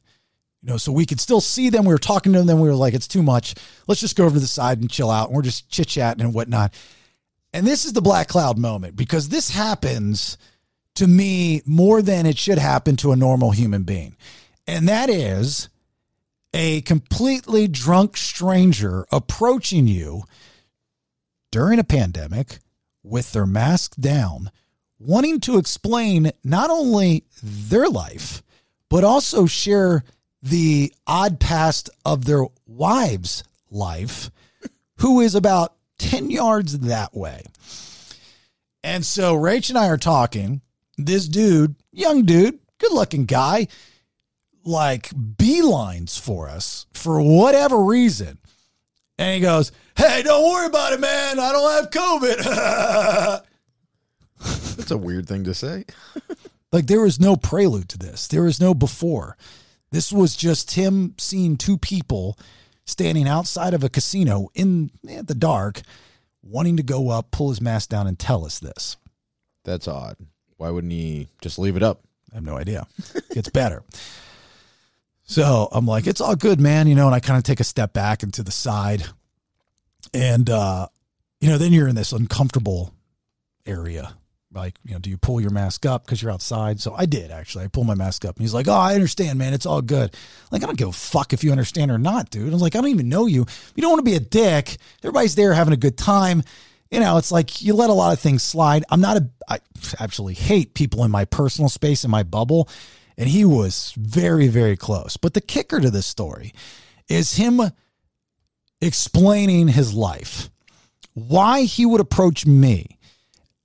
You 0.65 0.71
know, 0.71 0.77
so 0.77 0.91
we 0.91 1.05
could 1.05 1.19
still 1.19 1.41
see 1.41 1.69
them. 1.69 1.85
We 1.85 1.93
were 1.93 1.99
talking 1.99 2.33
to 2.33 2.41
them, 2.41 2.59
we 2.59 2.67
were 2.67 2.73
like, 2.73 2.95
it's 2.95 3.07
too 3.07 3.21
much. 3.21 3.53
Let's 3.85 4.01
just 4.01 4.15
go 4.15 4.25
over 4.25 4.33
to 4.33 4.39
the 4.39 4.47
side 4.47 4.79
and 4.79 4.89
chill 4.89 5.11
out. 5.11 5.27
And 5.27 5.35
we're 5.35 5.43
just 5.43 5.69
chit 5.69 5.87
chatting 5.87 6.23
and 6.23 6.33
whatnot. 6.33 6.73
And 7.53 7.67
this 7.67 7.85
is 7.85 7.93
the 7.93 8.01
black 8.01 8.27
cloud 8.27 8.57
moment 8.57 8.95
because 8.95 9.29
this 9.29 9.51
happens 9.51 10.39
to 10.95 11.05
me 11.05 11.61
more 11.67 12.01
than 12.01 12.25
it 12.25 12.39
should 12.39 12.57
happen 12.57 12.95
to 12.95 13.11
a 13.11 13.15
normal 13.15 13.51
human 13.51 13.83
being. 13.83 14.17
And 14.65 14.89
that 14.89 15.07
is 15.07 15.69
a 16.51 16.81
completely 16.81 17.67
drunk 17.67 18.17
stranger 18.17 19.05
approaching 19.11 19.85
you 19.85 20.23
during 21.51 21.77
a 21.77 21.83
pandemic 21.83 22.57
with 23.03 23.33
their 23.33 23.45
mask 23.45 23.97
down, 23.97 24.49
wanting 24.97 25.39
to 25.41 25.59
explain 25.59 26.31
not 26.43 26.71
only 26.71 27.23
their 27.43 27.87
life, 27.87 28.41
but 28.89 29.03
also 29.03 29.45
share 29.45 30.03
the 30.45 30.93
odd 31.07 31.39
past 31.39 31.89
of 32.05 32.25
their 32.25 32.45
wives' 32.67 33.43
life, 33.71 34.29
who 34.97 35.19
is 35.19 35.33
about 35.33 35.73
10 35.97 36.29
yards 36.29 36.79
that 36.79 37.15
way. 37.15 37.43
And 38.83 39.03
so 39.03 39.35
Rach 39.35 39.69
and 39.69 39.77
I 39.77 39.87
are 39.87 39.97
talking. 39.97 40.61
This 40.97 41.27
dude, 41.27 41.75
young 41.91 42.25
dude, 42.25 42.59
good 42.77 42.91
looking 42.91 43.25
guy, 43.25 43.67
like 44.63 45.09
beelines 45.09 46.19
for 46.19 46.47
us 46.47 46.85
for 46.93 47.19
whatever 47.19 47.83
reason. 47.83 48.37
And 49.17 49.33
he 49.33 49.39
goes, 49.39 49.71
Hey, 49.97 50.21
don't 50.23 50.43
worry 50.43 50.67
about 50.67 50.93
it, 50.93 50.99
man. 50.99 51.39
I 51.39 51.51
don't 51.53 51.71
have 51.71 51.89
COVID. 51.89 53.43
That's 54.77 54.91
a 54.91 54.97
weird 54.97 55.27
thing 55.27 55.43
to 55.45 55.55
say. 55.55 55.85
like 56.71 56.85
there 56.85 57.01
was 57.01 57.19
no 57.19 57.35
prelude 57.35 57.89
to 57.89 57.97
this, 57.97 58.27
there 58.27 58.43
was 58.43 58.61
no 58.61 58.75
before. 58.75 59.37
This 59.95 60.11
was 60.11 60.35
just 60.35 60.71
him 60.71 61.15
seeing 61.17 61.55
two 61.55 61.77
people 61.77 62.37
standing 62.83 63.29
outside 63.29 63.73
of 63.73 63.81
a 63.81 63.87
casino 63.87 64.49
in 64.53 64.91
the 65.01 65.33
dark, 65.33 65.83
wanting 66.43 66.75
to 66.75 66.83
go 66.83 67.11
up, 67.11 67.31
pull 67.31 67.47
his 67.47 67.61
mask 67.61 67.91
down, 67.91 68.05
and 68.05 68.19
tell 68.19 68.45
us 68.45 68.59
this. 68.59 68.97
That's 69.63 69.87
odd. 69.87 70.17
Why 70.57 70.69
wouldn't 70.69 70.91
he 70.91 71.29
just 71.39 71.57
leave 71.57 71.77
it 71.77 71.81
up? 71.81 72.01
I 72.33 72.35
have 72.35 72.43
no 72.43 72.57
idea. 72.57 72.87
It's 73.29 73.49
better. 73.49 73.83
So 75.27 75.69
I'm 75.71 75.87
like, 75.87 76.05
it's 76.05 76.21
all 76.21 76.35
good, 76.35 76.61
man. 76.61 76.87
You 76.87 76.93
know, 76.93 77.07
and 77.07 77.15
I 77.15 77.19
kind 77.19 77.39
of 77.39 77.43
take 77.43 77.59
a 77.59 77.63
step 77.63 77.93
back 77.93 78.21
and 78.21 78.31
to 78.35 78.43
the 78.43 78.51
side. 78.51 79.05
And, 80.13 80.47
uh, 80.47 80.87
you 81.41 81.49
know, 81.49 81.57
then 81.57 81.73
you're 81.73 81.87
in 81.87 81.95
this 81.95 82.11
uncomfortable 82.11 82.93
area. 83.65 84.13
Like, 84.55 84.75
you 84.85 84.93
know, 84.93 84.99
do 84.99 85.09
you 85.09 85.17
pull 85.17 85.41
your 85.41 85.51
mask 85.51 85.85
up 85.85 86.05
because 86.05 86.21
you're 86.21 86.31
outside? 86.31 86.79
So 86.79 86.93
I 86.95 87.05
did 87.05 87.31
actually. 87.31 87.65
I 87.65 87.67
pulled 87.67 87.87
my 87.87 87.95
mask 87.95 88.25
up 88.25 88.35
and 88.37 88.43
he's 88.43 88.53
like, 88.53 88.67
Oh, 88.67 88.73
I 88.73 88.95
understand, 88.95 89.37
man. 89.37 89.53
It's 89.53 89.65
all 89.65 89.81
good. 89.81 90.15
Like, 90.51 90.63
I 90.63 90.65
don't 90.65 90.77
give 90.77 90.87
a 90.87 90.93
fuck 90.93 91.33
if 91.33 91.43
you 91.43 91.51
understand 91.51 91.91
or 91.91 91.97
not, 91.97 92.29
dude. 92.29 92.49
I 92.49 92.53
was 92.53 92.61
like, 92.61 92.75
I 92.75 92.81
don't 92.81 92.89
even 92.89 93.09
know 93.09 93.25
you. 93.25 93.45
You 93.75 93.81
don't 93.81 93.91
want 93.91 94.05
to 94.05 94.11
be 94.11 94.17
a 94.17 94.19
dick. 94.19 94.77
Everybody's 95.03 95.35
there 95.35 95.53
having 95.53 95.73
a 95.73 95.77
good 95.77 95.97
time. 95.97 96.43
You 96.91 96.99
know, 96.99 97.17
it's 97.17 97.31
like 97.31 97.61
you 97.61 97.73
let 97.73 97.89
a 97.89 97.93
lot 97.93 98.13
of 98.13 98.19
things 98.19 98.43
slide. 98.43 98.85
I'm 98.89 99.01
not 99.01 99.17
a, 99.17 99.29
I 99.49 99.59
actually 99.99 100.35
hate 100.35 100.73
people 100.73 101.03
in 101.03 101.11
my 101.11 101.25
personal 101.25 101.69
space, 101.69 102.03
in 102.03 102.11
my 102.11 102.23
bubble. 102.23 102.69
And 103.17 103.29
he 103.29 103.45
was 103.45 103.93
very, 103.97 104.47
very 104.47 104.77
close. 104.77 105.17
But 105.17 105.33
the 105.33 105.41
kicker 105.41 105.79
to 105.79 105.89
this 105.89 106.05
story 106.05 106.53
is 107.07 107.35
him 107.35 107.61
explaining 108.81 109.69
his 109.69 109.93
life, 109.93 110.49
why 111.13 111.63
he 111.63 111.85
would 111.85 112.01
approach 112.01 112.45
me 112.45 112.94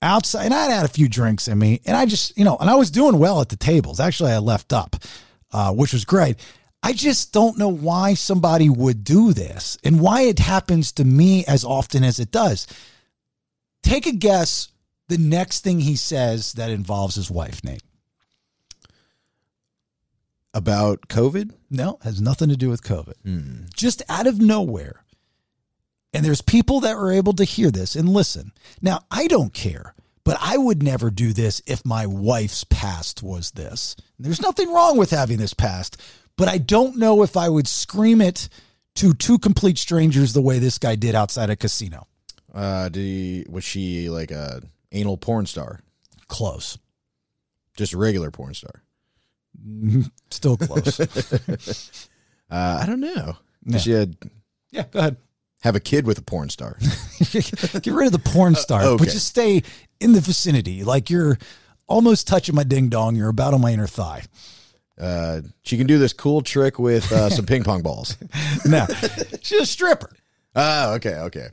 outside. 0.02 0.47
And 0.47 0.55
I'd 0.55 0.70
had 0.70 0.85
a 0.85 0.88
few 0.88 1.08
drinks 1.08 1.49
in 1.49 1.58
me, 1.58 1.81
and 1.87 1.97
I 1.97 2.06
just, 2.06 2.37
you 2.37 2.44
know, 2.44 2.56
and 2.58 2.70
I 2.70 2.75
was 2.75 2.91
doing 2.91 3.19
well 3.19 3.41
at 3.41 3.49
the 3.49 3.56
tables. 3.56 4.00
Actually, 4.00 4.32
I 4.32 4.38
left 4.38 4.73
up, 4.73 4.97
uh, 5.52 5.73
which 5.73 5.93
was 5.93 6.05
great. 6.05 6.37
I 6.82 6.93
just 6.93 7.32
don't 7.32 7.58
know 7.58 7.69
why 7.69 8.14
somebody 8.14 8.70
would 8.70 9.05
do 9.05 9.32
this 9.32 9.76
and 9.85 10.00
why 10.00 10.23
it 10.23 10.38
happens 10.38 10.93
to 10.93 11.05
me 11.05 11.44
as 11.44 11.64
often 11.64 12.02
as 12.05 12.19
it 12.19 12.31
does. 12.31 12.67
Take 13.82 14.06
a 14.06 14.12
guess 14.12 14.69
the 15.08 15.19
next 15.19 15.61
thing 15.62 15.81
he 15.81 15.97
says 15.97 16.55
that 16.55 16.70
involves 16.70 17.17
his 17.17 17.31
wife, 17.31 17.62
Nate. 17.62 17.82
About 20.55 21.08
COVID? 21.08 21.53
No, 21.70 21.99
has 22.03 22.20
nothing 22.20 22.49
to 22.49 22.56
do 22.56 22.70
with 22.70 22.82
COVID. 22.82 23.14
Just 23.75 24.03
out 24.08 24.26
of 24.26 24.41
nowhere. 24.41 25.05
And 26.12 26.24
there's 26.24 26.42
people 26.42 26.80
that 26.80 26.96
were 26.96 27.12
able 27.12 27.34
to 27.34 27.44
hear 27.44 27.70
this 27.70 27.94
and 27.94 28.08
listen. 28.08 28.52
Now, 28.82 29.04
I 29.10 29.26
don't 29.28 29.54
care, 29.54 29.94
but 30.24 30.36
I 30.40 30.56
would 30.56 30.82
never 30.82 31.10
do 31.10 31.32
this 31.32 31.62
if 31.66 31.84
my 31.84 32.06
wife's 32.06 32.64
past 32.64 33.22
was 33.22 33.52
this. 33.52 33.94
There's 34.18 34.42
nothing 34.42 34.72
wrong 34.72 34.96
with 34.98 35.10
having 35.10 35.38
this 35.38 35.54
past, 35.54 36.00
but 36.36 36.48
I 36.48 36.58
don't 36.58 36.96
know 36.96 37.22
if 37.22 37.36
I 37.36 37.48
would 37.48 37.68
scream 37.68 38.20
it 38.20 38.48
to 38.96 39.14
two 39.14 39.38
complete 39.38 39.78
strangers 39.78 40.32
the 40.32 40.42
way 40.42 40.58
this 40.58 40.78
guy 40.78 40.96
did 40.96 41.14
outside 41.14 41.48
a 41.48 41.56
casino. 41.56 42.06
Uh, 42.52 42.88
did 42.88 43.00
he, 43.00 43.46
was 43.48 43.62
she 43.62 44.10
like 44.10 44.32
a 44.32 44.62
anal 44.90 45.16
porn 45.16 45.46
star? 45.46 45.80
Close. 46.26 46.76
Just 47.76 47.93
a 47.93 47.98
regular 47.98 48.32
porn 48.32 48.55
star? 48.55 48.82
Still 50.31 50.56
close. 50.56 51.00
Uh, 52.52 52.81
I 52.82 52.86
don't 52.86 52.98
know. 52.98 53.36
Yeah. 53.64 53.79
She 53.79 53.93
had, 53.93 54.17
yeah, 54.72 54.82
go 54.90 54.98
ahead. 54.98 55.17
Have 55.60 55.76
a 55.76 55.81
kid 55.81 56.06
with 56.06 56.19
a 56.19 56.22
porn 56.22 56.48
star? 56.48 56.79
Get 57.32 57.86
rid 57.86 58.06
of 58.06 58.12
the 58.12 58.20
porn 58.22 58.55
star, 58.55 58.82
okay. 58.82 59.05
but 59.05 59.12
just 59.12 59.26
stay 59.26 59.62
in 60.00 60.12
the 60.12 60.20
vicinity. 60.20 60.84
Like 60.84 61.10
you're 61.10 61.38
almost 61.86 62.26
touching 62.26 62.55
my 62.55 62.64
ding 62.64 62.88
dong. 62.88 63.17
You're 63.17 63.29
about 63.29 63.55
on 63.55 63.60
my 63.60 63.72
inner 63.72 63.86
thigh. 63.86 64.22
Uh, 64.98 65.40
she 65.62 65.79
can 65.79 65.86
do 65.86 65.98
this 65.98 66.12
cool 66.12 66.43
trick 66.43 66.79
with 66.79 67.10
uh, 67.10 67.31
some 67.31 67.46
ping 67.46 67.64
pong 67.64 67.82
balls. 67.82 68.17
No, 68.67 68.86
she's 69.40 69.62
a 69.62 69.67
stripper. 69.67 70.14
Oh, 70.55 70.94
okay, 70.94 71.14
okay. 71.14 71.48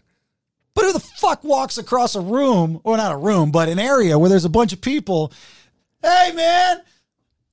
But 0.73 0.85
who 0.85 0.93
the 0.93 0.99
fuck 0.99 1.43
walks 1.43 1.77
across 1.77 2.15
a 2.15 2.21
room, 2.21 2.81
or 2.83 2.97
not 2.97 3.13
a 3.13 3.17
room, 3.17 3.51
but 3.51 3.69
an 3.69 3.79
area 3.79 4.19
where 4.19 4.29
there's 4.29 4.45
a 4.45 4.49
bunch 4.49 4.73
of 4.73 4.81
people? 4.81 5.31
Hey, 6.03 6.33
man, 6.35 6.81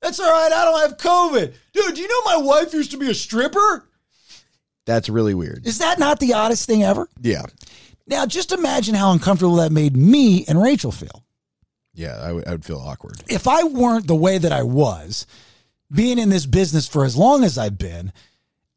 that's 0.02 0.18
all 0.20 0.30
right. 0.30 0.52
I 0.52 0.64
don't 0.64 0.80
have 0.80 0.98
COVID. 0.98 1.54
Dude, 1.72 1.94
do 1.94 2.00
you 2.00 2.08
know 2.08 2.22
my 2.24 2.36
wife 2.44 2.74
used 2.74 2.90
to 2.90 2.98
be 2.98 3.08
a 3.08 3.14
stripper? 3.14 3.88
That's 4.86 5.08
really 5.08 5.34
weird. 5.34 5.66
Is 5.66 5.78
that 5.78 5.98
not 5.98 6.20
the 6.20 6.34
oddest 6.34 6.66
thing 6.66 6.82
ever? 6.82 7.08
Yeah, 7.20 7.44
Now, 8.06 8.26
just 8.26 8.52
imagine 8.52 8.94
how 8.94 9.12
uncomfortable 9.12 9.56
that 9.56 9.72
made 9.72 9.96
me 9.96 10.44
and 10.46 10.60
Rachel 10.62 10.92
feel. 10.92 11.24
yeah. 11.94 12.16
I 12.20 12.32
would- 12.32 12.46
would 12.48 12.64
feel 12.64 12.78
awkward. 12.80 13.22
if 13.28 13.46
I 13.48 13.62
weren't 13.64 14.06
the 14.06 14.14
way 14.14 14.36
that 14.38 14.52
I 14.52 14.62
was, 14.62 15.26
being 15.92 16.18
in 16.18 16.28
this 16.28 16.44
business 16.46 16.86
for 16.88 17.04
as 17.04 17.16
long 17.16 17.44
as 17.44 17.56
I've 17.56 17.78
been, 17.78 18.12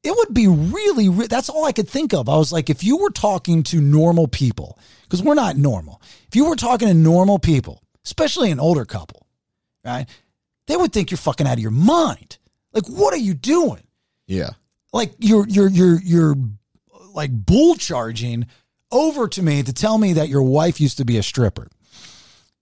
it 0.03 0.15
would 0.15 0.33
be 0.33 0.47
really, 0.47 1.09
re- 1.09 1.27
that's 1.27 1.49
all 1.49 1.65
I 1.65 1.71
could 1.73 1.89
think 1.89 2.13
of. 2.13 2.29
I 2.29 2.37
was 2.37 2.51
like, 2.53 2.69
if 2.69 2.83
you 2.83 2.97
were 2.97 3.09
talking 3.09 3.63
to 3.63 3.81
normal 3.81 4.27
people, 4.27 4.77
because 5.03 5.21
we're 5.23 5.33
not 5.33 5.57
normal, 5.57 6.01
if 6.27 6.35
you 6.35 6.45
were 6.45 6.55
talking 6.55 6.87
to 6.87 6.93
normal 6.93 7.39
people, 7.39 7.81
especially 8.05 8.51
an 8.51 8.59
older 8.59 8.85
couple, 8.85 9.25
right, 9.83 10.05
they 10.67 10.77
would 10.77 10.93
think 10.93 11.09
you're 11.11 11.17
fucking 11.17 11.47
out 11.47 11.53
of 11.53 11.59
your 11.59 11.71
mind. 11.71 12.37
Like, 12.71 12.85
what 12.87 13.13
are 13.13 13.17
you 13.17 13.33
doing? 13.33 13.83
Yeah, 14.27 14.51
Like, 14.93 15.13
you're, 15.19 15.47
you're, 15.47 15.69
you're, 15.69 15.99
you're 16.01 16.35
like 17.13 17.31
bull 17.31 17.75
charging 17.75 18.45
over 18.91 19.27
to 19.27 19.41
me 19.43 19.63
to 19.63 19.73
tell 19.73 19.97
me 19.97 20.13
that 20.13 20.29
your 20.29 20.43
wife 20.43 20.79
used 20.79 20.97
to 20.97 21.05
be 21.05 21.17
a 21.17 21.23
stripper. 21.23 21.67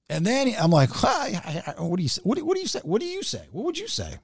And 0.09 0.25
then 0.25 0.53
I'm 0.59 0.71
like, 0.71 0.89
"Hi, 0.91 1.41
I- 1.67 1.73
I- 1.77 1.81
what 1.81 1.97
do 1.97 2.03
you 2.03 2.09
say? 2.09 2.21
What 2.23 2.37
do, 2.37 2.45
what 2.45 2.55
do 2.55 2.61
you 2.61 2.67
say? 2.67 2.79
What 2.83 3.01
do 3.01 3.07
you 3.07 3.23
say? 3.23 3.41
What 3.51 3.65
would 3.65 3.77
you 3.77 3.87
say? 3.87 4.15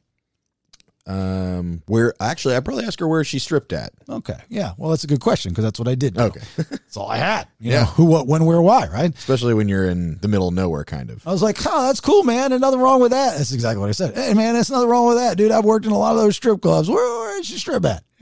Um, 1.12 1.82
where 1.88 2.14
actually, 2.22 2.56
I 2.56 2.62
probably 2.62 2.86
ask 2.86 3.00
her 3.00 3.08
where 3.08 3.24
she 3.26 3.38
stripped 3.38 3.74
at. 3.74 3.92
Okay. 4.08 4.38
Yeah. 4.50 4.72
Well, 4.78 4.92
that's 4.92 5.04
a 5.04 5.08
good 5.08 5.20
question 5.20 5.52
because 5.52 5.66
that's 5.66 5.78
what 5.78 5.88
I 5.90 5.96
did. 5.96 6.14
do. 6.14 6.22
Okay. 6.22 6.40
That's 6.58 6.96
all 6.96 7.08
I 7.10 7.18
had. 7.18 7.48
You 7.60 7.72
Yeah. 7.72 7.80
know, 7.82 7.86
who, 7.86 8.06
what, 8.06 8.28
when, 8.28 8.46
where, 8.46 8.62
why, 8.62 8.88
right? 8.88 9.14
Especially 9.14 9.54
when 9.54 9.68
you're 9.68 9.90
in 9.90 10.18
the 10.20 10.28
middle 10.28 10.48
of 10.48 10.54
nowhere, 10.54 10.84
kind 10.86 11.10
of. 11.10 11.26
I 11.28 11.32
was 11.32 11.42
like, 11.42 11.58
oh, 11.66 11.88
that's 11.88 12.00
cool, 12.00 12.24
man. 12.24 12.50
There's 12.50 12.62
nothing 12.62 12.80
wrong 12.80 13.02
with 13.02 13.12
that. 13.12 13.38
That's 13.38 13.52
exactly 13.52 13.80
what 13.82 13.90
I 13.90 13.94
said. 13.94 14.16
Hey, 14.16 14.34
man, 14.34 14.54
there's 14.54 14.70
nothing 14.72 14.88
wrong 14.90 15.08
with 15.08 15.18
that, 15.18 15.38
dude. 15.38 15.52
I've 15.52 15.66
worked 15.66 15.86
in 15.86 15.92
a 15.92 15.98
lot 15.98 16.16
of 16.16 16.22
those 16.22 16.36
strip 16.36 16.62
clubs. 16.62 16.90
Where, 16.90 17.20
where's 17.20 17.50
your 17.50 17.60
strip 17.60 17.84
at? 17.86 18.04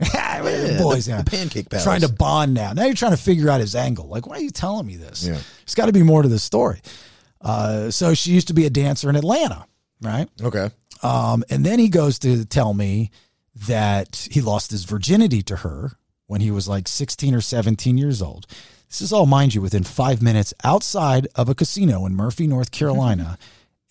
Boys, 0.80 1.04
the, 1.06 1.10
yeah. 1.12 1.22
the 1.22 1.30
pancake 1.30 1.68
palace. 1.70 1.84
Trying 1.84 2.00
to 2.00 2.08
bond 2.12 2.54
now. 2.54 2.72
Now 2.72 2.84
you're 2.86 2.94
trying 2.94 3.12
to 3.12 3.16
figure 3.22 3.50
out 3.50 3.60
his 3.60 3.74
angle. 3.74 4.08
Like, 4.08 4.26
why 4.26 4.36
are 4.36 4.40
you 4.40 4.50
telling 4.50 4.86
me 4.86 4.96
this? 4.96 5.24
Yeah. 5.26 5.32
There's 5.34 5.74
got 5.74 5.86
to 5.86 5.92
be 5.92 6.02
more 6.02 6.22
to 6.22 6.28
this 6.28 6.42
story. 6.42 6.80
Uh, 7.40 7.90
so 7.90 8.14
she 8.14 8.32
used 8.32 8.48
to 8.48 8.54
be 8.54 8.66
a 8.66 8.70
dancer 8.70 9.08
in 9.10 9.16
Atlanta, 9.16 9.66
right? 10.02 10.28
Okay. 10.42 10.70
Um, 11.02 11.44
and 11.48 11.64
then 11.64 11.78
he 11.78 11.88
goes 11.88 12.18
to 12.20 12.44
tell 12.44 12.74
me 12.74 13.10
that 13.66 14.28
he 14.30 14.40
lost 14.40 14.70
his 14.70 14.84
virginity 14.84 15.42
to 15.42 15.56
her 15.56 15.92
when 16.26 16.40
he 16.40 16.50
was 16.50 16.68
like 16.68 16.86
16 16.86 17.34
or 17.34 17.40
17 17.40 17.98
years 17.98 18.22
old. 18.22 18.46
This 18.88 19.00
is 19.00 19.12
all, 19.12 19.26
mind 19.26 19.54
you, 19.54 19.60
within 19.60 19.84
five 19.84 20.20
minutes 20.20 20.52
outside 20.64 21.28
of 21.34 21.48
a 21.48 21.54
casino 21.54 22.06
in 22.06 22.14
Murphy, 22.14 22.46
North 22.46 22.70
Carolina, 22.70 23.38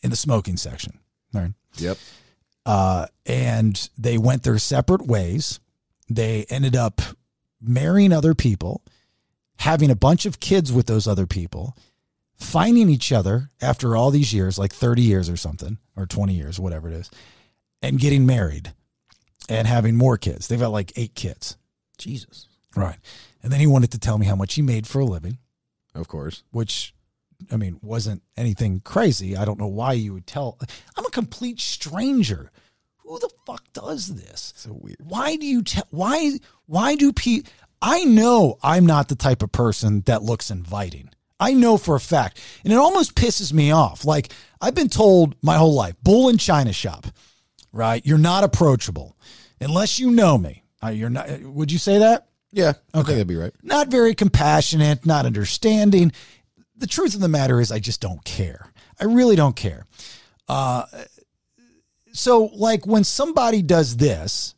in 0.01 0.10
the 0.10 0.16
smoking 0.16 0.58
section. 0.58 1.00
All 1.34 1.42
right. 1.42 1.51
Yep. 1.78 1.98
Uh, 2.66 3.08
and 3.25 3.89
they 3.98 4.18
went 4.18 4.44
their 4.44 4.58
separate 4.58 5.06
ways. 5.06 5.60
They 6.10 6.46
ended 6.50 6.75
up 6.75 7.01
marrying 7.62 8.12
other 8.12 8.34
people, 8.34 8.84
having 9.58 9.89
a 9.89 9.96
bunch 9.96 10.25
of 10.25 10.39
kids 10.39 10.72
with 10.72 10.88
those 10.88 11.08
other 11.08 11.25
people, 11.25 11.78
finding 12.39 12.89
each 12.89 13.12
other 13.12 13.50
after 13.62 13.96
all 13.96 14.12
these 14.12 14.34
years, 14.34 14.58
like 14.58 14.74
30 14.74 15.01
years 15.01 15.29
or 15.29 15.38
something, 15.38 15.77
or 15.96 16.05
20 16.05 16.34
years, 16.34 16.60
whatever 16.60 16.88
it 16.89 16.93
is, 16.96 17.12
and 17.81 18.00
getting 18.00 18.25
married 18.25 18.74
and 19.50 19.67
having 19.67 19.96
more 19.96 20.17
kids. 20.17 20.48
They've 20.48 20.60
got 20.60 20.72
like 20.72 20.93
eight 20.96 21.15
kids. 21.15 21.58
Jesus. 21.98 22.48
Right. 22.75 22.98
And 23.43 23.51
then 23.51 23.60
he 23.60 23.67
wanted 23.67 23.91
to 23.91 24.00
tell 24.00 24.17
me 24.17 24.25
how 24.25 24.36
much 24.36 24.53
he 24.55 24.62
made 24.62 24.88
for 24.88 25.00
a 25.00 25.05
living, 25.05 25.38
Of 25.96 26.08
course. 26.08 26.43
which 26.51 26.93
I 27.51 27.58
mean 27.58 27.79
wasn't 27.81 28.22
anything 28.38 28.81
crazy. 28.81 29.36
I 29.38 29.46
don't 29.46 29.60
know 29.60 29.67
why 29.67 29.93
you 29.93 30.13
would 30.13 30.27
tell. 30.27 30.58
I'm 30.98 31.05
a 31.05 31.10
complete 31.12 31.60
stranger. 31.60 32.51
Who 32.98 33.17
the 33.19 33.29
fuck 33.46 33.63
does 33.74 34.08
this? 34.08 34.53
So 34.55 34.77
weird. 34.79 34.98
Why 35.03 35.36
do 35.36 35.46
you 35.46 35.63
tell? 35.63 35.88
Why? 35.89 36.34
Why 36.67 36.96
do 36.96 37.12
people? 37.12 37.51
I 37.81 38.03
know 38.03 38.58
I'm 38.62 38.86
not 38.86 39.08
the 39.08 39.15
type 39.15 39.41
of 39.41 39.51
person 39.51 40.01
that 40.05 40.22
looks 40.22 40.51
inviting. 40.51 41.10
I 41.39 41.53
know 41.53 41.77
for 41.77 41.96
a 41.96 42.00
fact, 42.00 42.41
and 42.63 42.74
it 42.74 42.77
almost 42.77 43.15
pisses 43.15 43.53
me 43.53 43.72
off. 43.72 44.05
Like 44.05 44.31
I've 44.62 44.75
been 44.75 44.89
told 44.89 45.36
my 45.41 45.58
whole 45.58 45.74
life, 45.74 45.96
bull 46.03 46.29
in 46.29 46.38
china 46.38 46.74
shop, 46.74 47.08
right? 47.72 48.05
You're 48.05 48.17
not 48.17 48.43
approachable 48.43 49.15
unless 49.62 50.00
you 50.00 50.12
know 50.12 50.38
me. 50.38 50.63
Uh, 50.84 50.89
you're 50.89 51.10
not. 51.10 51.41
Would 51.41 51.72
you 51.72 51.77
say 51.77 52.00
that? 52.00 52.27
Yeah. 52.51 52.74
I 52.93 52.98
think 52.98 53.08
that'd 53.08 53.27
be 53.27 53.36
right. 53.36 53.53
not 53.62 53.89
very 53.89 54.15
compassionate, 54.15 55.05
not 55.05 55.25
understanding. 55.25 56.12
The 56.77 56.88
truth 56.88 57.13
of 57.13 57.22
the 57.22 57.27
matter 57.27 57.60
is, 57.60 57.72
I 57.72 57.79
just 57.79 58.01
don't 58.01 58.24
care. 58.24 58.72
I 59.00 59.05
really 59.05 59.36
don't 59.36 59.55
care. 59.55 59.86
Uh, 60.48 60.86
so, 62.12 62.46
like, 62.55 62.88
when 62.88 63.03
somebody 63.03 63.62
does 63.62 63.98
this, 63.98 64.55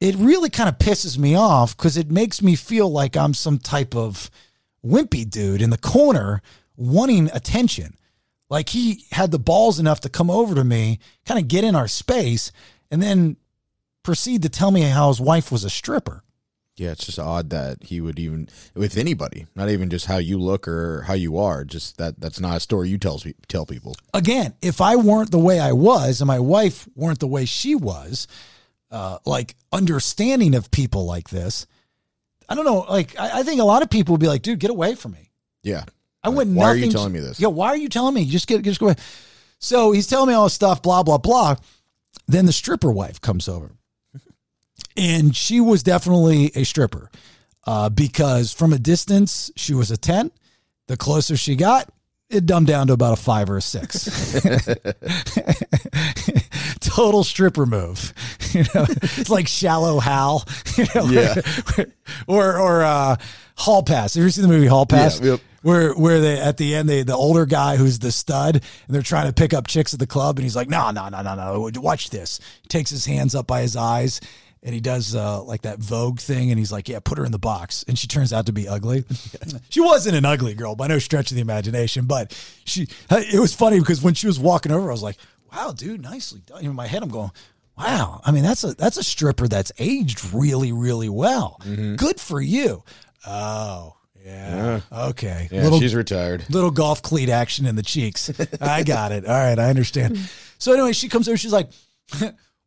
it 0.00 0.14
really 0.16 0.50
kind 0.50 0.68
of 0.68 0.78
pisses 0.78 1.18
me 1.18 1.34
off 1.34 1.76
because 1.76 1.96
it 1.96 2.10
makes 2.10 2.40
me 2.40 2.56
feel 2.56 2.90
like 2.90 3.16
I'm 3.16 3.34
some 3.34 3.58
type 3.58 3.94
of 3.94 4.30
wimpy 4.84 5.28
dude 5.28 5.62
in 5.62 5.70
the 5.70 5.78
corner 5.78 6.42
wanting 6.76 7.30
attention. 7.32 7.96
Like, 8.50 8.68
he 8.68 9.06
had 9.10 9.30
the 9.30 9.38
balls 9.38 9.80
enough 9.80 10.00
to 10.00 10.08
come 10.08 10.30
over 10.30 10.54
to 10.54 10.64
me, 10.64 10.98
kind 11.24 11.40
of 11.40 11.48
get 11.48 11.64
in 11.64 11.74
our 11.74 11.88
space, 11.88 12.52
and 12.90 13.02
then 13.02 13.36
proceed 14.02 14.42
to 14.42 14.48
tell 14.48 14.70
me 14.70 14.82
how 14.82 15.08
his 15.08 15.20
wife 15.20 15.50
was 15.50 15.64
a 15.64 15.70
stripper. 15.70 16.22
Yeah, 16.76 16.90
it's 16.90 17.06
just 17.06 17.20
odd 17.20 17.50
that 17.50 17.84
he 17.84 18.00
would 18.00 18.18
even 18.18 18.48
with 18.74 18.96
anybody, 18.96 19.46
not 19.54 19.68
even 19.68 19.90
just 19.90 20.06
how 20.06 20.18
you 20.18 20.38
look 20.38 20.66
or 20.66 21.02
how 21.02 21.14
you 21.14 21.38
are. 21.38 21.64
Just 21.64 21.98
that 21.98 22.20
that's 22.20 22.40
not 22.40 22.56
a 22.56 22.60
story 22.60 22.88
you 22.88 22.98
tell 22.98 23.22
tell 23.46 23.64
people. 23.64 23.94
again, 24.12 24.54
if 24.60 24.80
I 24.80 24.96
weren't 24.96 25.30
the 25.30 25.38
way 25.38 25.60
I 25.60 25.70
was 25.70 26.20
and 26.20 26.26
my 26.26 26.40
wife 26.40 26.88
weren't 26.96 27.20
the 27.20 27.28
way 27.28 27.44
she 27.44 27.76
was, 27.76 28.26
uh, 28.90 29.18
like 29.24 29.54
understanding 29.72 30.56
of 30.56 30.72
people 30.72 31.06
like 31.06 31.30
this, 31.30 31.68
I 32.48 32.54
don't 32.54 32.64
know. 32.64 32.80
Like, 32.88 33.18
I, 33.18 33.40
I 33.40 33.42
think 33.42 33.60
a 33.60 33.64
lot 33.64 33.82
of 33.82 33.90
people 33.90 34.12
would 34.12 34.20
be 34.20 34.26
like, 34.26 34.42
dude, 34.42 34.58
get 34.58 34.70
away 34.70 34.94
from 34.94 35.12
me. 35.12 35.30
Yeah. 35.62 35.84
I 36.22 36.28
wouldn't. 36.30 36.56
Why 36.56 36.66
are 36.66 36.76
you 36.76 36.90
telling 36.90 37.12
me 37.12 37.20
this? 37.20 37.38
Yeah, 37.38 37.48
why 37.48 37.68
are 37.68 37.76
you 37.76 37.88
telling 37.88 38.14
me? 38.14 38.24
Just 38.24 38.46
get, 38.46 38.62
just 38.62 38.80
go 38.80 38.86
away. 38.86 38.96
So 39.58 39.92
he's 39.92 40.06
telling 40.06 40.28
me 40.28 40.34
all 40.34 40.44
this 40.44 40.54
stuff, 40.54 40.82
blah, 40.82 41.02
blah, 41.02 41.18
blah. 41.18 41.56
Then 42.26 42.46
the 42.46 42.52
stripper 42.52 42.90
wife 42.90 43.20
comes 43.20 43.48
over. 43.48 43.72
And 44.96 45.34
she 45.34 45.60
was 45.60 45.82
definitely 45.82 46.52
a 46.54 46.64
stripper 46.64 47.10
uh, 47.66 47.88
because 47.88 48.52
from 48.52 48.72
a 48.72 48.78
distance, 48.78 49.50
she 49.56 49.74
was 49.74 49.90
a 49.90 49.96
10. 49.96 50.30
The 50.86 50.96
closer 50.96 51.36
she 51.36 51.56
got, 51.56 51.92
it 52.30 52.46
dumbed 52.46 52.66
down 52.66 52.86
to 52.88 52.92
about 52.92 53.12
a 53.18 53.20
five 53.20 53.48
or 53.50 53.56
a 53.58 53.62
six. 53.62 54.04
Total 56.80 57.24
stripper 57.24 57.66
move. 57.66 58.12
You 58.54 58.60
know, 58.72 58.86
it's 58.88 59.30
like 59.30 59.48
shallow 59.48 59.98
Hal. 59.98 60.44
You 60.76 60.84
know, 60.94 61.06
Yeah. 61.06 61.34
or 62.28 62.56
or 62.56 62.84
uh, 62.84 63.16
Hall 63.56 63.82
Pass. 63.82 64.14
Have 64.14 64.20
you 64.20 64.26
ever 64.26 64.30
seen 64.30 64.42
the 64.42 64.48
movie 64.48 64.68
Hall 64.68 64.86
Pass? 64.86 65.20
Yeah, 65.20 65.32
yep. 65.32 65.40
Where 65.62 65.92
where 65.94 66.20
they 66.20 66.38
at 66.38 66.56
the 66.56 66.76
end 66.76 66.88
they 66.88 67.02
the 67.02 67.16
older 67.16 67.46
guy 67.46 67.74
who's 67.76 67.98
the 67.98 68.12
stud 68.12 68.54
and 68.54 68.62
they're 68.94 69.02
trying 69.02 69.26
to 69.26 69.32
pick 69.32 69.52
up 69.52 69.66
chicks 69.66 69.92
at 69.92 69.98
the 69.98 70.06
club 70.06 70.38
and 70.38 70.44
he's 70.44 70.54
like 70.54 70.68
no 70.68 70.92
no 70.92 71.08
no 71.08 71.22
no 71.22 71.34
no 71.34 71.68
watch 71.80 72.10
this 72.10 72.38
he 72.62 72.68
takes 72.68 72.90
his 72.90 73.04
hands 73.06 73.34
up 73.34 73.48
by 73.48 73.60
his 73.62 73.74
eyes 73.74 74.20
and 74.64 74.72
he 74.74 74.80
does 74.80 75.14
uh, 75.14 75.42
like 75.42 75.62
that 75.62 75.78
Vogue 75.78 76.18
thing 76.18 76.50
and 76.50 76.58
he's 76.58 76.72
like 76.72 76.88
yeah 76.88 76.98
put 76.98 77.18
her 77.18 77.24
in 77.24 77.32
the 77.32 77.38
box 77.38 77.84
and 77.86 77.98
she 77.98 78.06
turns 78.06 78.32
out 78.32 78.46
to 78.46 78.52
be 78.52 78.66
ugly 78.66 79.04
she 79.68 79.80
wasn't 79.80 80.16
an 80.16 80.24
ugly 80.24 80.54
girl 80.54 80.74
by 80.74 80.86
no 80.86 80.98
stretch 80.98 81.30
of 81.30 81.34
the 81.36 81.40
imagination 81.42 82.06
but 82.06 82.32
she 82.64 82.88
it 83.10 83.38
was 83.40 83.54
funny 83.54 83.78
because 83.78 84.02
when 84.02 84.14
she 84.14 84.26
was 84.26 84.40
walking 84.40 84.72
over 84.72 84.88
I 84.88 84.92
was 84.92 85.02
like 85.02 85.18
wow 85.52 85.72
dude 85.72 86.02
nicely 86.02 86.40
done 86.46 86.64
in 86.64 86.74
my 86.74 86.86
head 86.86 87.02
I'm 87.02 87.08
going 87.10 87.30
wow 87.76 88.20
I 88.24 88.30
mean 88.32 88.42
that's 88.42 88.64
a 88.64 88.74
that's 88.74 88.96
a 88.96 89.02
stripper 89.04 89.48
that's 89.48 89.70
aged 89.78 90.32
really 90.32 90.72
really 90.72 91.08
well 91.10 91.60
good 91.96 92.18
for 92.18 92.40
you 92.40 92.82
oh 93.26 93.96
yeah, 94.26 94.80
okay 94.90 95.48
Yeah, 95.50 95.64
little 95.64 95.78
she's 95.80 95.94
retired. 95.94 96.46
little 96.48 96.70
golf 96.70 97.02
cleat 97.02 97.28
action 97.28 97.66
in 97.66 97.76
the 97.76 97.82
cheeks. 97.82 98.30
I 98.58 98.82
got 98.82 99.12
it. 99.12 99.26
All 99.26 99.34
right, 99.34 99.58
I 99.58 99.68
understand. 99.68 100.18
So 100.58 100.72
anyway, 100.72 100.94
she 100.94 101.10
comes 101.10 101.28
over. 101.28 101.36
She's 101.36 101.52
like, 101.52 101.68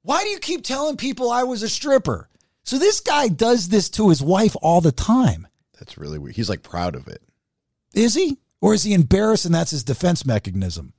"Why 0.07 0.23
do 0.23 0.29
you 0.29 0.39
keep 0.39 0.63
telling 0.63 0.95
people 0.95 1.29
I 1.29 1.43
was 1.43 1.63
a 1.63 1.69
stripper?" 1.69 2.29
So 2.63 2.77
this 2.77 3.01
guy 3.01 3.27
does 3.27 3.67
this 3.67 3.89
to 3.91 4.07
his 4.09 4.21
wife 4.21 4.55
all 4.61 4.79
the 4.79 4.91
time. 4.91 5.47
That's 5.77 5.97
really 5.97 6.17
weird. 6.17 6.35
He's 6.35 6.49
like 6.49 6.63
proud 6.63 6.95
of 6.95 7.07
it. 7.07 7.21
Is 7.93 8.13
he, 8.13 8.37
or 8.61 8.73
is 8.73 8.83
he 8.83 8.93
embarrassed 8.93 9.45
and 9.45 9.53
that's 9.53 9.71
his 9.71 9.83
defense 9.83 10.25
mechanism? 10.25 10.93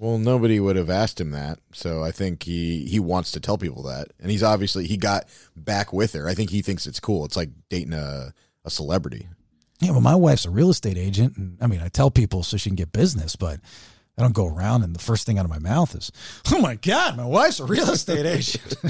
Well, 0.00 0.18
nobody 0.18 0.58
would 0.60 0.76
have 0.76 0.90
asked 0.90 1.20
him 1.20 1.30
that, 1.32 1.58
so 1.72 2.02
I 2.02 2.10
think 2.10 2.42
he 2.42 2.86
he 2.86 3.00
wants 3.00 3.30
to 3.32 3.40
tell 3.40 3.58
people 3.58 3.82
that, 3.84 4.08
and 4.20 4.30
he's 4.30 4.42
obviously 4.42 4.86
he 4.86 4.96
got 4.96 5.28
back 5.56 5.92
with 5.92 6.12
her. 6.14 6.28
I 6.28 6.34
think 6.34 6.50
he 6.50 6.62
thinks 6.62 6.86
it's 6.86 7.00
cool. 7.00 7.24
It's 7.24 7.36
like 7.36 7.50
dating 7.68 7.94
a 7.94 8.32
a 8.64 8.70
celebrity. 8.70 9.28
Yeah, 9.80 9.92
well, 9.92 10.00
my 10.00 10.14
wife's 10.14 10.46
a 10.46 10.50
real 10.50 10.70
estate 10.70 10.98
agent, 10.98 11.36
and 11.36 11.58
I 11.60 11.68
mean, 11.68 11.80
I 11.80 11.88
tell 11.88 12.10
people 12.10 12.42
so 12.42 12.56
she 12.56 12.70
can 12.70 12.76
get 12.76 12.92
business, 12.92 13.36
but 13.36 13.60
I 14.18 14.22
don't 14.22 14.34
go 14.34 14.48
around 14.48 14.82
and 14.82 14.94
the 14.94 14.98
first 14.98 15.26
thing 15.26 15.38
out 15.38 15.44
of 15.44 15.50
my 15.50 15.60
mouth 15.60 15.94
is, 15.94 16.10
"Oh 16.52 16.60
my 16.60 16.74
God, 16.74 17.16
my 17.16 17.24
wife's 17.24 17.60
a 17.60 17.64
real 17.64 17.88
estate 17.90 18.26
agent." 18.26 18.76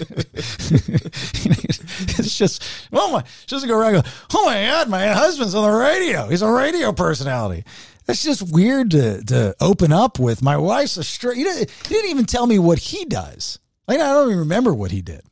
it's 2.19 2.39
just, 2.39 2.65
oh 2.93 3.13
my, 3.13 3.23
she 3.41 3.47
doesn't 3.49 3.69
go 3.69 3.79
around 3.79 3.97
and 3.97 4.05
go, 4.05 4.11
"Oh 4.35 4.47
my 4.47 4.65
God, 4.65 4.89
my 4.89 5.07
husband's 5.09 5.55
on 5.55 5.71
the 5.71 5.77
radio. 5.77 6.29
He's 6.29 6.43
a 6.43 6.51
radio 6.51 6.93
personality." 6.93 7.65
That's 8.07 8.23
just 8.23 8.51
weird 8.51 8.91
to 8.93 9.23
to 9.25 9.55
open 9.61 9.93
up 9.93 10.19
with. 10.19 10.43
My 10.43 10.57
wife's 10.57 10.97
a 10.97 11.05
straight. 11.05 11.37
He 11.37 11.45
didn't, 11.45 11.71
he 11.71 11.95
didn't 11.95 12.11
even 12.11 12.25
tell 12.25 12.47
me 12.47 12.59
what 12.59 12.79
he 12.79 13.05
does. 13.05 13.59
Like 13.87 14.01
I 14.01 14.13
don't 14.13 14.29
even 14.29 14.39
remember 14.41 14.73
what 14.73 14.91
he 14.91 15.03
did. 15.03 15.23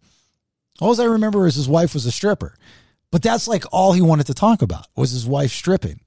All 0.81 1.01
I 1.01 1.05
remember 1.05 1.47
is 1.47 1.55
his 1.55 1.69
wife 1.69 1.95
was 1.95 2.05
a 2.05 2.13
stripper. 2.13 2.55
But 3.11 3.23
that's 3.23 3.49
like 3.49 3.65
all 3.73 3.93
he 3.93 4.03
wanted 4.03 4.27
to 4.27 4.35
talk 4.35 4.63
about 4.63 4.87
was 4.95 5.11
his 5.11 5.27
wife 5.27 5.53
stripping. 5.53 6.01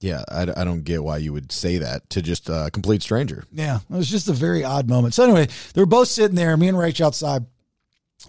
Yeah, 0.00 0.24
I, 0.28 0.42
I 0.42 0.64
don't 0.64 0.82
get 0.82 1.04
why 1.04 1.18
you 1.18 1.32
would 1.32 1.52
say 1.52 1.78
that 1.78 2.08
to 2.10 2.22
just 2.22 2.48
a 2.48 2.70
complete 2.72 3.02
stranger. 3.02 3.44
Yeah, 3.52 3.80
it 3.88 3.94
was 3.94 4.08
just 4.08 4.28
a 4.28 4.32
very 4.32 4.64
odd 4.64 4.88
moment. 4.88 5.12
So 5.12 5.24
anyway, 5.24 5.48
they 5.74 5.80
were 5.80 5.86
both 5.86 6.08
sitting 6.08 6.36
there, 6.36 6.56
me 6.56 6.68
and 6.68 6.78
Rach 6.78 7.04
outside, 7.04 7.44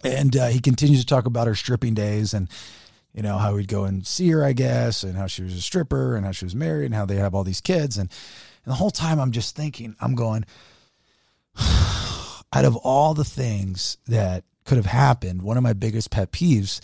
and 0.04 0.36
uh, 0.36 0.48
he 0.48 0.60
continues 0.60 1.00
to 1.00 1.06
talk 1.06 1.25
about 1.25 1.48
her 1.48 1.56
stripping 1.56 1.94
days 1.94 2.34
and 2.34 2.50
you 3.13 3.22
know 3.22 3.38
how 3.38 3.56
he'd 3.58 3.68
go 3.68 3.86
and 3.86 4.06
see 4.06 4.30
her, 4.30 4.44
I 4.44 4.54
guess, 4.54 5.04
and 5.04 5.18
how 5.18 5.28
she 5.28 5.44
was 5.44 5.56
a 5.56 5.62
stripper 5.62 6.16
and 6.16 6.25
how 6.25 6.32
she 6.32 6.46
was 6.46 6.56
married 6.56 6.86
and 6.86 6.96
how 6.96 7.06
they 7.06 7.16
have 7.16 7.34
all 7.34 7.44
these 7.44 7.62
kids 7.62 7.98
and 7.98 8.10
and 8.66 8.72
the 8.72 8.78
whole 8.78 8.92
time 8.92 9.20
I'm 9.20 9.32
just 9.32 9.56
thinking, 9.56 9.96
I'm 10.00 10.16
going, 10.16 10.46
out 11.58 12.66
of 12.66 12.75
all 12.78 13.13
the 13.13 13.25
things 13.25 13.98
that 14.08 14.44
could 14.66 14.78
have 14.78 14.86
happened, 14.86 15.42
one 15.42 15.58
of 15.58 15.63
my 15.63 15.74
biggest 15.74 16.12
pet 16.12 16.32
peeves 16.32 16.80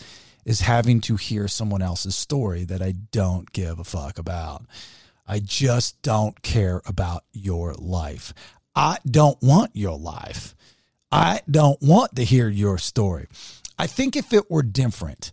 is 0.48 0.62
having 0.62 0.98
to 0.98 1.16
hear 1.16 1.46
someone 1.46 1.82
else's 1.82 2.16
story 2.16 2.64
that 2.64 2.80
I 2.80 2.92
don't 3.12 3.52
give 3.52 3.78
a 3.78 3.84
fuck 3.84 4.18
about. 4.18 4.64
I 5.26 5.40
just 5.40 6.00
don't 6.00 6.40
care 6.40 6.80
about 6.86 7.24
your 7.34 7.74
life. 7.74 8.32
I 8.74 8.96
don't 9.04 9.36
want 9.42 9.72
your 9.74 9.98
life. 9.98 10.56
I 11.12 11.42
don't 11.50 11.78
want 11.82 12.16
to 12.16 12.24
hear 12.24 12.48
your 12.48 12.78
story. 12.78 13.26
I 13.78 13.86
think 13.86 14.16
if 14.16 14.32
it 14.32 14.50
were 14.50 14.62
different, 14.62 15.32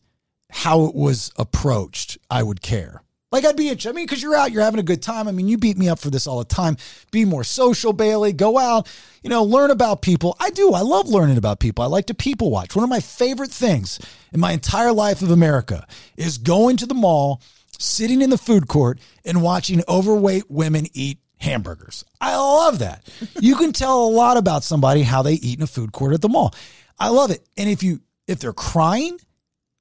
how 0.51 0.83
it 0.83 0.93
was 0.93 1.31
approached, 1.37 2.17
I 2.29 2.43
would 2.43 2.61
care. 2.61 3.01
Like 3.35 3.43
I'd 3.43 3.57
be, 3.57 3.69
I 3.69 3.91
mean, 3.91 4.05
because 4.05 4.23
you're 4.23 4.33
out, 4.33 4.53
you're 4.53 4.63
having 4.63 4.79
a 4.79 4.83
good 4.83 5.01
time. 5.01 5.27
I 5.27 5.33
mean, 5.33 5.49
you 5.49 5.57
beat 5.57 5.77
me 5.77 5.89
up 5.89 5.99
for 5.99 6.09
this 6.09 6.25
all 6.25 6.39
the 6.39 6.45
time. 6.45 6.77
Be 7.11 7.25
more 7.25 7.43
social, 7.43 7.91
Bailey. 7.91 8.31
Go 8.31 8.57
out, 8.57 8.87
you 9.23 9.29
know, 9.29 9.43
learn 9.43 9.71
about 9.71 10.01
people. 10.01 10.37
I 10.39 10.51
do. 10.51 10.71
I 10.71 10.79
love 10.79 11.09
learning 11.09 11.35
about 11.37 11.59
people. 11.59 11.83
I 11.83 11.87
like 11.87 12.05
to 12.05 12.13
people 12.13 12.49
watch. 12.49 12.77
One 12.77 12.85
of 12.85 12.89
my 12.89 13.01
favorite 13.01 13.51
things 13.51 13.99
in 14.31 14.39
my 14.39 14.53
entire 14.53 14.93
life 14.93 15.21
of 15.21 15.31
America 15.31 15.85
is 16.15 16.37
going 16.37 16.77
to 16.77 16.85
the 16.85 16.93
mall, 16.93 17.41
sitting 17.77 18.21
in 18.21 18.29
the 18.29 18.37
food 18.37 18.69
court, 18.69 18.99
and 19.25 19.41
watching 19.41 19.83
overweight 19.89 20.49
women 20.49 20.87
eat 20.93 21.19
hamburgers. 21.35 22.05
I 22.21 22.37
love 22.37 22.79
that. 22.79 23.03
You 23.41 23.57
can 23.57 23.73
tell 23.73 24.05
a 24.05 24.07
lot 24.07 24.37
about 24.37 24.63
somebody 24.63 25.01
how 25.01 25.23
they 25.23 25.33
eat 25.33 25.57
in 25.57 25.63
a 25.63 25.67
food 25.67 25.91
court 25.91 26.13
at 26.13 26.21
the 26.21 26.29
mall. 26.29 26.55
I 26.97 27.09
love 27.09 27.31
it. 27.31 27.45
And 27.57 27.69
if 27.69 27.83
you 27.83 27.99
if 28.27 28.39
they're 28.39 28.53
crying, 28.53 29.19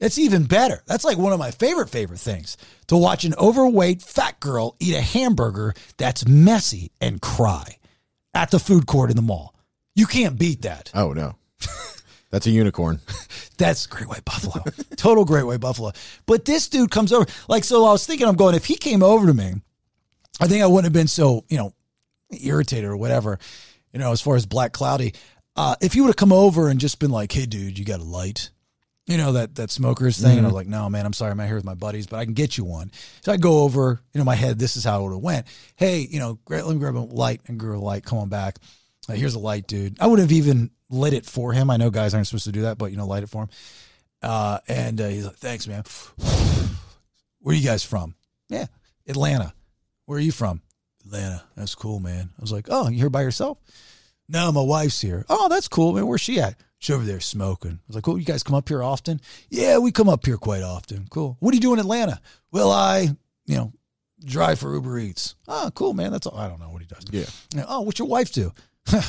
that's 0.04 0.18
even 0.18 0.44
better. 0.44 0.82
That's 0.84 1.02
like 1.02 1.16
one 1.16 1.32
of 1.32 1.38
my 1.38 1.50
favorite 1.50 1.88
favorite 1.88 2.20
things 2.20 2.58
to 2.88 2.96
watch 2.98 3.24
an 3.24 3.32
overweight 3.38 4.02
fat 4.02 4.38
girl 4.38 4.76
eat 4.78 4.94
a 4.94 5.00
hamburger 5.00 5.72
that's 5.96 6.28
messy 6.28 6.92
and 7.00 7.22
cry 7.22 7.78
at 8.34 8.50
the 8.50 8.58
food 8.58 8.86
court 8.86 9.08
in 9.08 9.16
the 9.16 9.22
mall. 9.22 9.54
You 9.94 10.04
can't 10.04 10.38
beat 10.38 10.60
that. 10.60 10.90
Oh 10.94 11.14
no, 11.14 11.36
that's 12.30 12.46
a 12.46 12.50
unicorn. 12.50 13.00
That's 13.56 13.86
Great 13.86 14.08
White 14.08 14.24
Buffalo. 14.24 14.64
Total 14.96 15.24
Great 15.24 15.44
White 15.44 15.60
Buffalo. 15.60 15.92
But 16.26 16.44
this 16.44 16.68
dude 16.68 16.90
comes 16.90 17.12
over. 17.12 17.24
Like, 17.46 17.62
so 17.62 17.84
I 17.84 17.92
was 17.92 18.04
thinking, 18.04 18.26
I'm 18.26 18.34
going, 18.34 18.56
if 18.56 18.64
he 18.64 18.74
came 18.74 19.00
over 19.00 19.28
to 19.28 19.32
me, 19.32 19.54
I 20.40 20.48
think 20.48 20.60
I 20.64 20.66
wouldn't 20.66 20.86
have 20.86 20.92
been 20.92 21.06
so, 21.06 21.44
you 21.48 21.56
know, 21.56 21.72
irritated 22.32 22.90
or 22.90 22.96
whatever, 22.96 23.38
you 23.92 24.00
know, 24.00 24.10
as 24.10 24.20
far 24.20 24.34
as 24.34 24.44
Black 24.44 24.72
Cloudy. 24.72 25.14
Uh, 25.54 25.76
if 25.80 25.92
he 25.92 26.00
would 26.00 26.08
have 26.08 26.16
come 26.16 26.32
over 26.32 26.68
and 26.68 26.80
just 26.80 26.98
been 26.98 27.12
like, 27.12 27.30
hey, 27.30 27.46
dude, 27.46 27.78
you 27.78 27.84
got 27.84 28.00
a 28.00 28.04
light? 28.04 28.50
You 29.06 29.18
know, 29.18 29.32
that, 29.32 29.56
that 29.56 29.70
smokers 29.70 30.18
thing. 30.18 30.38
And 30.38 30.46
I 30.46 30.48
was 30.48 30.54
like, 30.54 30.66
no, 30.66 30.88
man, 30.88 31.04
I'm 31.04 31.12
sorry. 31.12 31.32
I'm 31.32 31.40
out 31.40 31.46
here 31.46 31.56
with 31.56 31.64
my 31.64 31.74
buddies, 31.74 32.06
but 32.06 32.18
I 32.18 32.24
can 32.24 32.32
get 32.32 32.56
you 32.56 32.64
one. 32.64 32.90
So 33.20 33.32
I 33.32 33.36
go 33.36 33.62
over, 33.62 34.00
you 34.14 34.18
know, 34.18 34.24
my 34.24 34.34
head, 34.34 34.58
this 34.58 34.76
is 34.78 34.84
how 34.84 35.00
it 35.00 35.02
would 35.02 35.12
have 35.12 35.22
went. 35.22 35.46
Hey, 35.76 36.06
you 36.10 36.18
know, 36.18 36.38
great, 36.46 36.64
let 36.64 36.72
me 36.72 36.80
grab 36.80 36.96
a 36.96 37.00
light 37.00 37.42
and 37.46 37.60
grab 37.60 37.78
a 37.78 37.84
light. 37.84 38.04
Come 38.04 38.18
on 38.18 38.30
back. 38.30 38.56
Uh, 39.06 39.12
here's 39.12 39.34
a 39.34 39.38
light, 39.38 39.66
dude. 39.66 39.98
I 40.00 40.06
would 40.06 40.20
have 40.20 40.32
even 40.32 40.70
lit 40.88 41.12
it 41.12 41.26
for 41.26 41.52
him. 41.52 41.68
I 41.68 41.76
know 41.76 41.90
guys 41.90 42.14
aren't 42.14 42.26
supposed 42.26 42.46
to 42.46 42.52
do 42.52 42.62
that, 42.62 42.78
but, 42.78 42.92
you 42.92 42.96
know, 42.96 43.06
light 43.06 43.22
it 43.22 43.28
for 43.28 43.42
him. 43.42 43.48
Uh, 44.22 44.58
and 44.68 44.98
uh, 44.98 45.08
he's 45.08 45.26
like, 45.26 45.36
thanks, 45.36 45.68
man. 45.68 45.84
Where 47.40 47.52
are 47.52 47.58
you 47.58 47.66
guys 47.66 47.84
from? 47.84 48.14
Yeah, 48.48 48.66
Atlanta. 49.06 49.52
Where 50.06 50.16
are 50.16 50.22
you 50.22 50.32
from? 50.32 50.62
Atlanta. 51.04 51.42
That's 51.56 51.74
cool, 51.74 52.00
man. 52.00 52.30
I 52.38 52.40
was 52.40 52.52
like, 52.52 52.68
oh, 52.70 52.88
you 52.88 52.96
here 52.96 53.10
by 53.10 53.20
yourself? 53.20 53.58
No, 54.30 54.50
my 54.50 54.62
wife's 54.62 55.02
here. 55.02 55.26
Oh, 55.28 55.50
that's 55.50 55.68
cool, 55.68 55.92
man. 55.92 56.06
Where's 56.06 56.22
she 56.22 56.40
at? 56.40 56.58
She's 56.84 56.94
over 56.94 57.04
there 57.04 57.20
smoking. 57.20 57.72
I 57.72 57.82
was 57.86 57.96
like, 57.96 58.04
cool. 58.04 58.18
You 58.18 58.24
guys 58.24 58.42
come 58.42 58.54
up 58.54 58.68
here 58.68 58.82
often? 58.82 59.20
Yeah, 59.48 59.78
we 59.78 59.90
come 59.90 60.08
up 60.08 60.26
here 60.26 60.36
quite 60.36 60.62
often. 60.62 61.06
Cool. 61.08 61.38
What 61.40 61.52
do 61.52 61.56
you 61.56 61.62
do 61.62 61.72
in 61.72 61.78
Atlanta? 61.78 62.20
Well, 62.52 62.70
I, 62.70 63.08
you 63.46 63.56
know, 63.56 63.72
drive 64.24 64.58
for 64.58 64.74
Uber 64.74 64.98
Eats. 64.98 65.34
Oh, 65.48 65.70
cool, 65.74 65.94
man. 65.94 66.12
That's 66.12 66.26
all. 66.26 66.36
I 66.36 66.46
don't 66.48 66.60
know 66.60 66.68
what 66.68 66.82
he 66.82 66.88
does. 66.88 67.04
Yeah. 67.10 67.64
Oh, 67.66 67.80
what's 67.80 67.98
your 67.98 68.08
wife 68.08 68.32
do? 68.32 68.52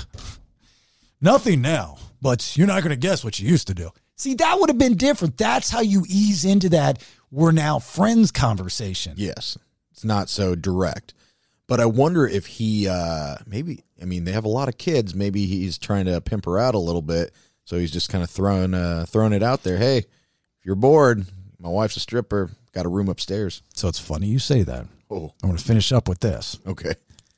Nothing 1.21 1.61
now, 1.61 1.97
but 2.21 2.55
you're 2.55 2.67
not 2.67 2.81
going 2.81 2.91
to 2.91 2.95
guess 2.95 3.23
what 3.23 3.35
she 3.35 3.43
used 3.43 3.67
to 3.67 3.73
do. 3.73 3.89
See, 4.15 4.35
that 4.35 4.57
would 4.57 4.69
have 4.69 4.77
been 4.77 4.95
different. 4.95 5.37
That's 5.37 5.69
how 5.69 5.81
you 5.81 6.05
ease 6.07 6.45
into 6.45 6.69
that 6.69 7.03
we're 7.29 7.51
now 7.51 7.79
friends 7.79 8.31
conversation. 8.31 9.15
Yes, 9.17 9.57
it's 9.91 10.05
not 10.05 10.29
so 10.29 10.55
direct. 10.55 11.13
But 11.67 11.81
I 11.81 11.85
wonder 11.85 12.25
if 12.27 12.45
he 12.45 12.87
uh 12.87 13.35
maybe 13.45 13.83
I 14.01 14.05
mean 14.05 14.23
they 14.23 14.31
have 14.31 14.45
a 14.45 14.49
lot 14.49 14.69
of 14.69 14.77
kids. 14.77 15.13
Maybe 15.13 15.45
he's 15.45 15.77
trying 15.77 16.05
to 16.05 16.21
pimp 16.21 16.45
her 16.45 16.57
out 16.57 16.75
a 16.75 16.79
little 16.79 17.01
bit. 17.01 17.33
So 17.65 17.77
he's 17.77 17.91
just 17.91 18.09
kind 18.09 18.23
of 18.23 18.29
throwing 18.29 18.73
uh 18.73 19.05
throwing 19.07 19.33
it 19.33 19.43
out 19.43 19.63
there. 19.63 19.77
Hey, 19.77 19.97
if 19.99 20.65
you're 20.65 20.75
bored, 20.75 21.25
my 21.59 21.69
wife's 21.69 21.97
a 21.97 21.99
stripper. 21.99 22.51
Got 22.73 22.85
a 22.85 22.89
room 22.89 23.09
upstairs. 23.09 23.61
So 23.73 23.87
it's 23.87 23.99
funny 23.99 24.27
you 24.27 24.39
say 24.39 24.63
that. 24.63 24.85
Oh, 25.09 25.33
I'm 25.43 25.49
going 25.49 25.57
to 25.57 25.63
finish 25.63 25.91
up 25.91 26.07
with 26.09 26.19
this. 26.19 26.57
okay. 26.67 26.93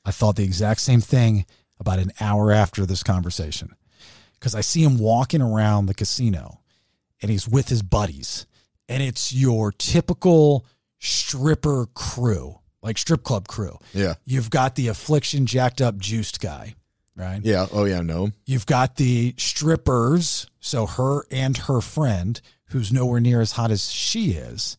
I 0.06 0.12
thought 0.12 0.38
the 0.38 0.44
exact 0.44 0.80
same 0.80 1.02
thing 1.02 1.46
about 1.80 2.00
an 2.00 2.12
hour 2.22 2.52
after 2.52 2.86
this 2.86 3.04
conversation 3.04 3.76
because 4.34 4.56
I 4.56 4.62
see 4.62 4.82
him 4.84 4.98
walking 4.98 5.42
around 5.42 5.86
the 5.88 5.94
casino 5.94 6.62
and 7.22 7.30
he's 7.30 7.48
with 7.48 7.68
his 7.70 7.82
buddies, 7.82 8.46
and 8.88 9.04
it's 9.04 9.34
your 9.34 9.72
typical 9.72 10.66
stripper 11.00 11.88
crew, 11.94 12.60
like 12.82 12.98
strip 12.98 13.24
club 13.24 13.48
crew. 13.48 13.78
Yeah. 13.94 14.16
You've 14.26 14.50
got 14.50 14.76
the 14.76 14.88
affliction 14.88 15.46
jacked 15.46 15.82
up 15.82 15.98
juiced 15.98 16.40
guy, 16.40 16.76
right? 17.18 17.42
Yeah. 17.44 17.66
Oh 17.74 17.84
yeah. 17.86 18.02
No. 18.02 18.32
You've 18.46 18.66
got 18.66 18.96
the 18.96 19.34
strippers, 19.38 20.48
so 20.60 20.86
her 20.86 21.24
and 21.32 21.58
her 21.58 21.82
friend, 21.82 22.40
who's 22.70 22.94
nowhere 22.94 23.20
near 23.20 23.42
as 23.42 23.52
hot 23.54 23.72
as 23.72 23.90
she 23.92 24.32
is. 24.32 24.78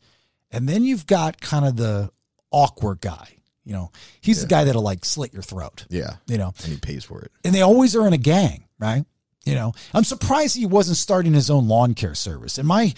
And 0.50 0.66
then 0.68 0.84
you've 0.84 1.06
got 1.06 1.40
kind 1.40 1.66
of 1.66 1.76
the 1.76 2.10
awkward 2.50 3.00
guy. 3.00 3.34
You 3.64 3.74
know, 3.74 3.92
he's 4.22 4.40
the 4.40 4.46
guy 4.46 4.64
that'll 4.64 4.80
like 4.82 5.04
slit 5.04 5.34
your 5.34 5.42
throat, 5.42 5.84
Yeah. 5.90 6.16
you 6.26 6.38
know, 6.38 6.54
And 6.64 6.72
he 6.72 6.78
pays 6.78 7.04
for 7.04 7.20
it. 7.20 7.30
and 7.44 7.54
they 7.54 7.60
always 7.60 7.94
are 7.94 8.06
in 8.06 8.14
a 8.14 8.18
gang, 8.18 8.64
right? 8.78 9.04
You 9.44 9.54
know, 9.54 9.74
I'm 9.92 10.04
surprised 10.04 10.56
he 10.56 10.64
wasn't 10.64 10.96
starting 10.96 11.34
his 11.34 11.50
own 11.50 11.68
lawn 11.68 11.92
care 11.94 12.14
service. 12.14 12.56
And 12.56 12.66
my 12.66 12.94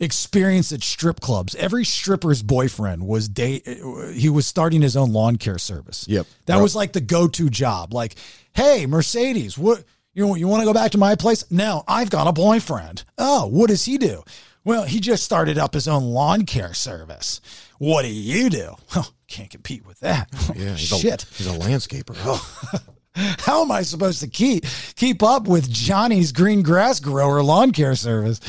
experience 0.00 0.72
at 0.72 0.82
strip 0.82 1.20
clubs, 1.20 1.54
every 1.56 1.84
stripper's 1.84 2.42
boyfriend 2.42 3.06
was 3.06 3.28
day 3.28 3.62
He 4.14 4.28
was 4.28 4.46
starting 4.46 4.82
his 4.82 4.96
own 4.96 5.12
lawn 5.12 5.36
care 5.36 5.58
service. 5.58 6.04
Yep. 6.08 6.26
that 6.46 6.54
Right. 6.54 6.62
was 6.62 6.74
like 6.76 6.92
the 6.92 7.00
go-to 7.00 7.50
job. 7.50 7.92
Like, 7.92 8.14
hey, 8.52 8.86
Mercedes, 8.86 9.58
what 9.58 9.84
you? 10.14 10.34
You 10.36 10.48
want 10.48 10.60
to 10.62 10.66
go 10.66 10.72
back 10.72 10.92
to 10.92 10.98
my 10.98 11.14
place? 11.14 11.44
No, 11.50 11.84
I've 11.86 12.10
got 12.10 12.26
a 12.26 12.32
boyfriend. 12.32 13.04
Oh, 13.18 13.46
what 13.46 13.68
does 13.68 13.84
he 13.84 13.98
do? 13.98 14.22
Well, 14.64 14.84
he 14.84 15.00
just 15.00 15.22
started 15.24 15.56
up 15.58 15.72
his 15.74 15.88
own 15.88 16.04
lawn 16.04 16.44
care 16.44 16.74
service. 16.74 17.40
What 17.78 18.02
do 18.02 18.08
you 18.12 18.50
do? 18.50 18.74
Oh, 18.96 19.08
can't 19.28 19.48
compete 19.50 19.86
with 19.86 20.00
that. 20.00 20.28
Yeah. 20.56 20.74
He's 20.74 20.80
Shit. 20.88 21.22
A, 21.24 21.34
he's 21.34 21.46
a 21.46 21.58
landscaper. 21.58 22.16
Oh. 22.24 22.80
How 23.14 23.62
am 23.62 23.72
I 23.72 23.82
supposed 23.82 24.20
to 24.20 24.28
keep 24.28 24.64
keep 24.94 25.22
up 25.24 25.48
with 25.48 25.68
Johnny's 25.68 26.30
green 26.32 26.62
grass 26.62 27.00
grower 27.00 27.42
lawn 27.42 27.72
care 27.72 27.96
service? 27.96 28.40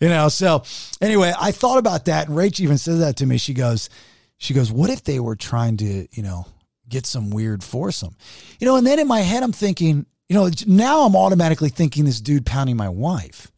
You 0.00 0.08
know, 0.08 0.28
so 0.28 0.62
anyway, 1.00 1.32
I 1.38 1.50
thought 1.52 1.78
about 1.78 2.04
that 2.06 2.28
and 2.28 2.36
Rach 2.36 2.60
even 2.60 2.78
said 2.78 2.98
that 3.00 3.16
to 3.16 3.26
me. 3.26 3.36
She 3.38 3.52
goes, 3.54 3.90
she 4.36 4.54
goes, 4.54 4.70
What 4.70 4.90
if 4.90 5.02
they 5.04 5.18
were 5.20 5.34
trying 5.36 5.76
to, 5.78 6.06
you 6.10 6.22
know, 6.22 6.46
get 6.88 7.04
some 7.06 7.30
weird 7.30 7.64
foursome? 7.64 8.14
You 8.60 8.66
know, 8.66 8.76
and 8.76 8.86
then 8.86 8.98
in 8.98 9.08
my 9.08 9.20
head 9.20 9.42
I'm 9.42 9.52
thinking, 9.52 10.06
you 10.28 10.34
know, 10.34 10.50
now 10.66 11.00
I'm 11.06 11.16
automatically 11.16 11.68
thinking 11.70 12.04
this 12.04 12.20
dude 12.20 12.46
pounding 12.46 12.76
my 12.76 12.88
wife. 12.88 13.50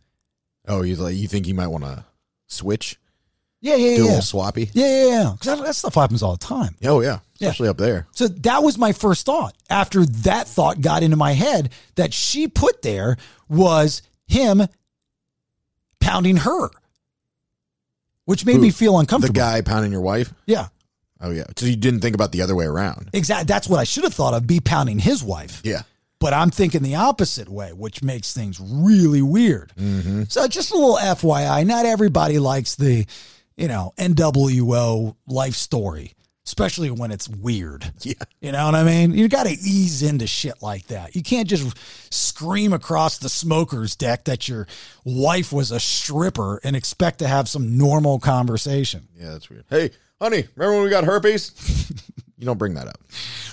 Oh, 0.66 0.82
he's 0.82 0.98
like 1.00 1.16
you 1.16 1.28
think 1.28 1.44
he 1.46 1.52
might 1.52 1.66
want 1.66 1.84
to 1.84 2.04
switch, 2.46 2.98
Yeah, 3.60 3.74
yeah, 3.76 3.96
do 3.96 4.02
a 4.02 4.04
yeah. 4.06 4.10
little 4.16 4.40
swappy. 4.40 4.70
Yeah, 4.72 4.86
yeah, 4.86 5.06
yeah. 5.08 5.32
Because 5.32 5.58
that, 5.58 5.64
that 5.66 5.74
stuff 5.76 5.94
happens 5.94 6.22
all 6.22 6.32
the 6.32 6.44
time. 6.44 6.74
Oh 6.84 7.00
yeah, 7.00 7.18
especially 7.34 7.68
up 7.68 7.76
there. 7.76 8.06
So 8.12 8.28
that 8.28 8.62
was 8.62 8.78
my 8.78 8.92
first 8.92 9.26
thought. 9.26 9.54
After 9.68 10.04
that 10.06 10.46
thought 10.46 10.80
got 10.80 11.02
into 11.02 11.16
my 11.16 11.32
head, 11.32 11.70
that 11.96 12.14
she 12.14 12.48
put 12.48 12.82
there 12.82 13.16
was 13.48 14.02
him 14.26 14.62
pounding 16.00 16.38
her, 16.38 16.70
which 18.24 18.44
made 18.44 18.56
Who? 18.56 18.62
me 18.62 18.70
feel 18.70 18.98
uncomfortable. 18.98 19.34
The 19.34 19.38
guy 19.40 19.60
pounding 19.60 19.92
your 19.92 20.00
wife. 20.00 20.32
Yeah, 20.46 20.68
Oh 21.20 21.30
yeah. 21.30 21.44
So 21.56 21.66
you 21.66 21.76
didn't 21.76 22.00
think 22.00 22.14
about 22.14 22.32
the 22.32 22.42
other 22.42 22.54
way 22.54 22.64
around. 22.64 23.10
exactly. 23.12 23.44
That's 23.44 23.68
what 23.68 23.78
I 23.78 23.84
should 23.84 24.04
have 24.04 24.14
thought 24.14 24.34
of: 24.34 24.46
be 24.46 24.60
pounding 24.60 24.98
his 24.98 25.22
wife. 25.22 25.60
Yeah. 25.64 25.82
But 26.18 26.34
I'm 26.34 26.50
thinking 26.50 26.82
the 26.82 26.96
opposite 26.96 27.48
way, 27.48 27.72
which 27.72 28.02
makes 28.02 28.34
things 28.34 28.60
really 28.60 29.22
weird. 29.22 29.72
Mm-hmm. 29.78 30.24
So 30.28 30.46
just 30.48 30.70
a 30.70 30.74
little 30.74 30.96
FYI, 30.98 31.66
not 31.66 31.86
everybody 31.86 32.38
likes 32.38 32.74
the, 32.74 33.06
you 33.56 33.68
know, 33.68 33.94
NWO 33.96 35.16
life 35.26 35.54
story, 35.54 36.12
especially 36.50 36.90
when 36.90 37.12
it's 37.12 37.28
weird. 37.28 37.92
Yeah. 38.02 38.14
You 38.40 38.52
know 38.52 38.64
what 38.64 38.74
I 38.74 38.82
mean? 38.82 39.12
You 39.12 39.28
got 39.28 39.44
to 39.44 39.52
ease 39.52 40.02
into 40.02 40.26
shit 40.26 40.62
like 40.62 40.86
that. 40.86 41.14
You 41.14 41.22
can't 41.22 41.46
just 41.46 41.76
scream 42.12 42.72
across 42.72 43.18
the 43.18 43.28
smoker's 43.28 43.94
deck 43.94 44.24
that 44.24 44.48
your 44.48 44.66
wife 45.04 45.52
was 45.52 45.70
a 45.70 45.78
stripper 45.78 46.58
and 46.64 46.74
expect 46.74 47.18
to 47.18 47.28
have 47.28 47.46
some 47.48 47.76
normal 47.76 48.18
conversation. 48.18 49.06
Yeah, 49.14 49.32
that's 49.32 49.50
weird. 49.50 49.64
Hey, 49.68 49.90
honey, 50.20 50.48
remember 50.56 50.76
when 50.76 50.84
we 50.84 50.90
got 50.90 51.04
herpes? 51.04 51.52
you 52.40 52.46
don't 52.46 52.56
bring 52.56 52.72
that 52.74 52.88
up. 52.88 52.98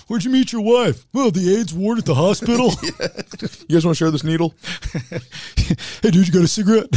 Where'd 0.07 0.23
you 0.23 0.31
meet 0.31 0.53
your 0.53 0.61
wife? 0.61 1.05
Well, 1.11 1.29
the 1.29 1.57
AIDS 1.57 1.73
ward 1.73 1.97
at 1.97 2.05
the 2.05 2.15
hospital. 2.15 2.71
You 3.67 3.75
guys 3.75 3.85
want 3.85 3.97
to 3.97 3.99
share 3.99 4.11
this 4.11 4.23
needle? 4.23 4.55
hey, 6.01 6.09
dude, 6.09 6.25
you 6.25 6.31
got 6.31 6.43
a 6.43 6.47
cigarette? 6.47 6.87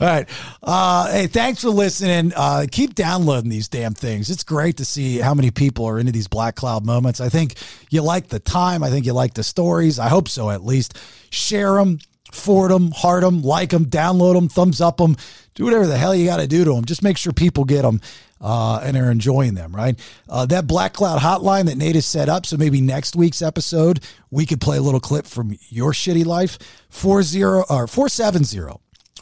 All 0.00 0.06
right. 0.06 0.28
Uh, 0.62 1.10
hey, 1.10 1.26
thanks 1.26 1.62
for 1.62 1.70
listening. 1.70 2.32
Uh, 2.36 2.66
keep 2.70 2.94
downloading 2.94 3.50
these 3.50 3.68
damn 3.68 3.92
things. 3.94 4.30
It's 4.30 4.44
great 4.44 4.76
to 4.76 4.84
see 4.84 5.18
how 5.18 5.34
many 5.34 5.50
people 5.50 5.84
are 5.86 5.98
into 5.98 6.12
these 6.12 6.28
Black 6.28 6.54
Cloud 6.54 6.86
moments. 6.86 7.20
I 7.20 7.28
think 7.28 7.56
you 7.90 8.02
like 8.02 8.28
the 8.28 8.38
time. 8.38 8.84
I 8.84 8.90
think 8.90 9.04
you 9.04 9.14
like 9.14 9.34
the 9.34 9.42
stories. 9.42 9.98
I 9.98 10.08
hope 10.08 10.28
so, 10.28 10.50
at 10.50 10.64
least. 10.64 10.96
Share 11.30 11.74
them, 11.74 11.98
forward 12.32 12.70
them, 12.70 12.90
heart 12.90 13.22
them, 13.22 13.42
like 13.42 13.70
them, 13.70 13.86
download 13.86 14.34
them, 14.34 14.48
thumbs 14.48 14.80
up 14.80 14.96
them. 14.96 15.16
Do 15.54 15.64
whatever 15.64 15.86
the 15.86 15.98
hell 15.98 16.14
you 16.14 16.26
got 16.26 16.38
to 16.38 16.46
do 16.46 16.64
to 16.64 16.74
them. 16.74 16.84
Just 16.84 17.02
make 17.02 17.16
sure 17.18 17.32
people 17.32 17.64
get 17.64 17.82
them. 17.82 18.00
uh, 18.40 18.80
and 18.82 18.96
are 18.96 19.08
enjoying 19.10 19.54
them, 19.54 19.74
right? 19.74 19.96
Uh, 20.28 20.44
that 20.46 20.66
Black 20.66 20.92
Cloud 20.92 21.20
hotline 21.20 21.66
that 21.66 21.76
Nate 21.76 21.94
has 21.94 22.06
set 22.06 22.28
up. 22.28 22.44
So 22.44 22.56
maybe 22.56 22.80
next 22.80 23.14
week's 23.14 23.40
episode, 23.40 24.00
we 24.32 24.46
could 24.46 24.60
play 24.60 24.78
a 24.78 24.82
little 24.82 24.98
clip 24.98 25.26
from 25.26 25.56
your 25.68 25.92
shitty 25.92 26.26
life. 26.26 26.58
40 26.90 27.44
or 27.44 27.86
470 27.86 28.58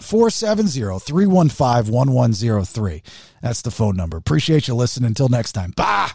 470 0.01 0.99
315 1.01 1.93
1103. 1.93 3.03
That's 3.43 3.63
the 3.63 3.71
phone 3.71 3.97
number. 3.97 4.17
Appreciate 4.17 4.69
you 4.69 4.75
listening. 4.75 5.09
Until 5.09 5.29
next 5.29 5.53
time. 5.53 5.73
Bye. 5.77 6.11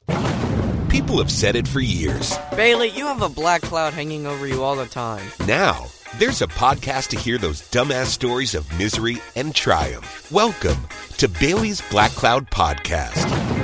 People 0.89 1.17
have 1.17 1.32
said 1.32 1.56
it 1.56 1.67
for 1.67 1.80
years. 1.80 2.38
Bailey, 2.56 2.89
you 2.89 3.06
have 3.08 3.21
a 3.21 3.30
black 3.30 3.62
cloud 3.62 3.93
hanging 3.93 4.26
over 4.26 4.48
you 4.48 4.63
all 4.63 4.76
the 4.76 4.86
time. 4.86 5.26
Now, 5.45 5.88
there's 6.19 6.41
a 6.41 6.48
podcast 6.48 7.10
to 7.10 7.17
hear 7.19 7.38
those 7.38 7.62
dumbass 7.69 8.06
stories 8.06 8.56
of 8.56 8.71
misery 8.80 9.17
and 9.36 9.54
triumph. 9.54 10.32
Welcome 10.32 10.88
to 11.17 11.28
Bailey's 11.28 11.82
Black 11.89 12.12
Cloud 12.12 12.50
Podcast. 12.50 13.54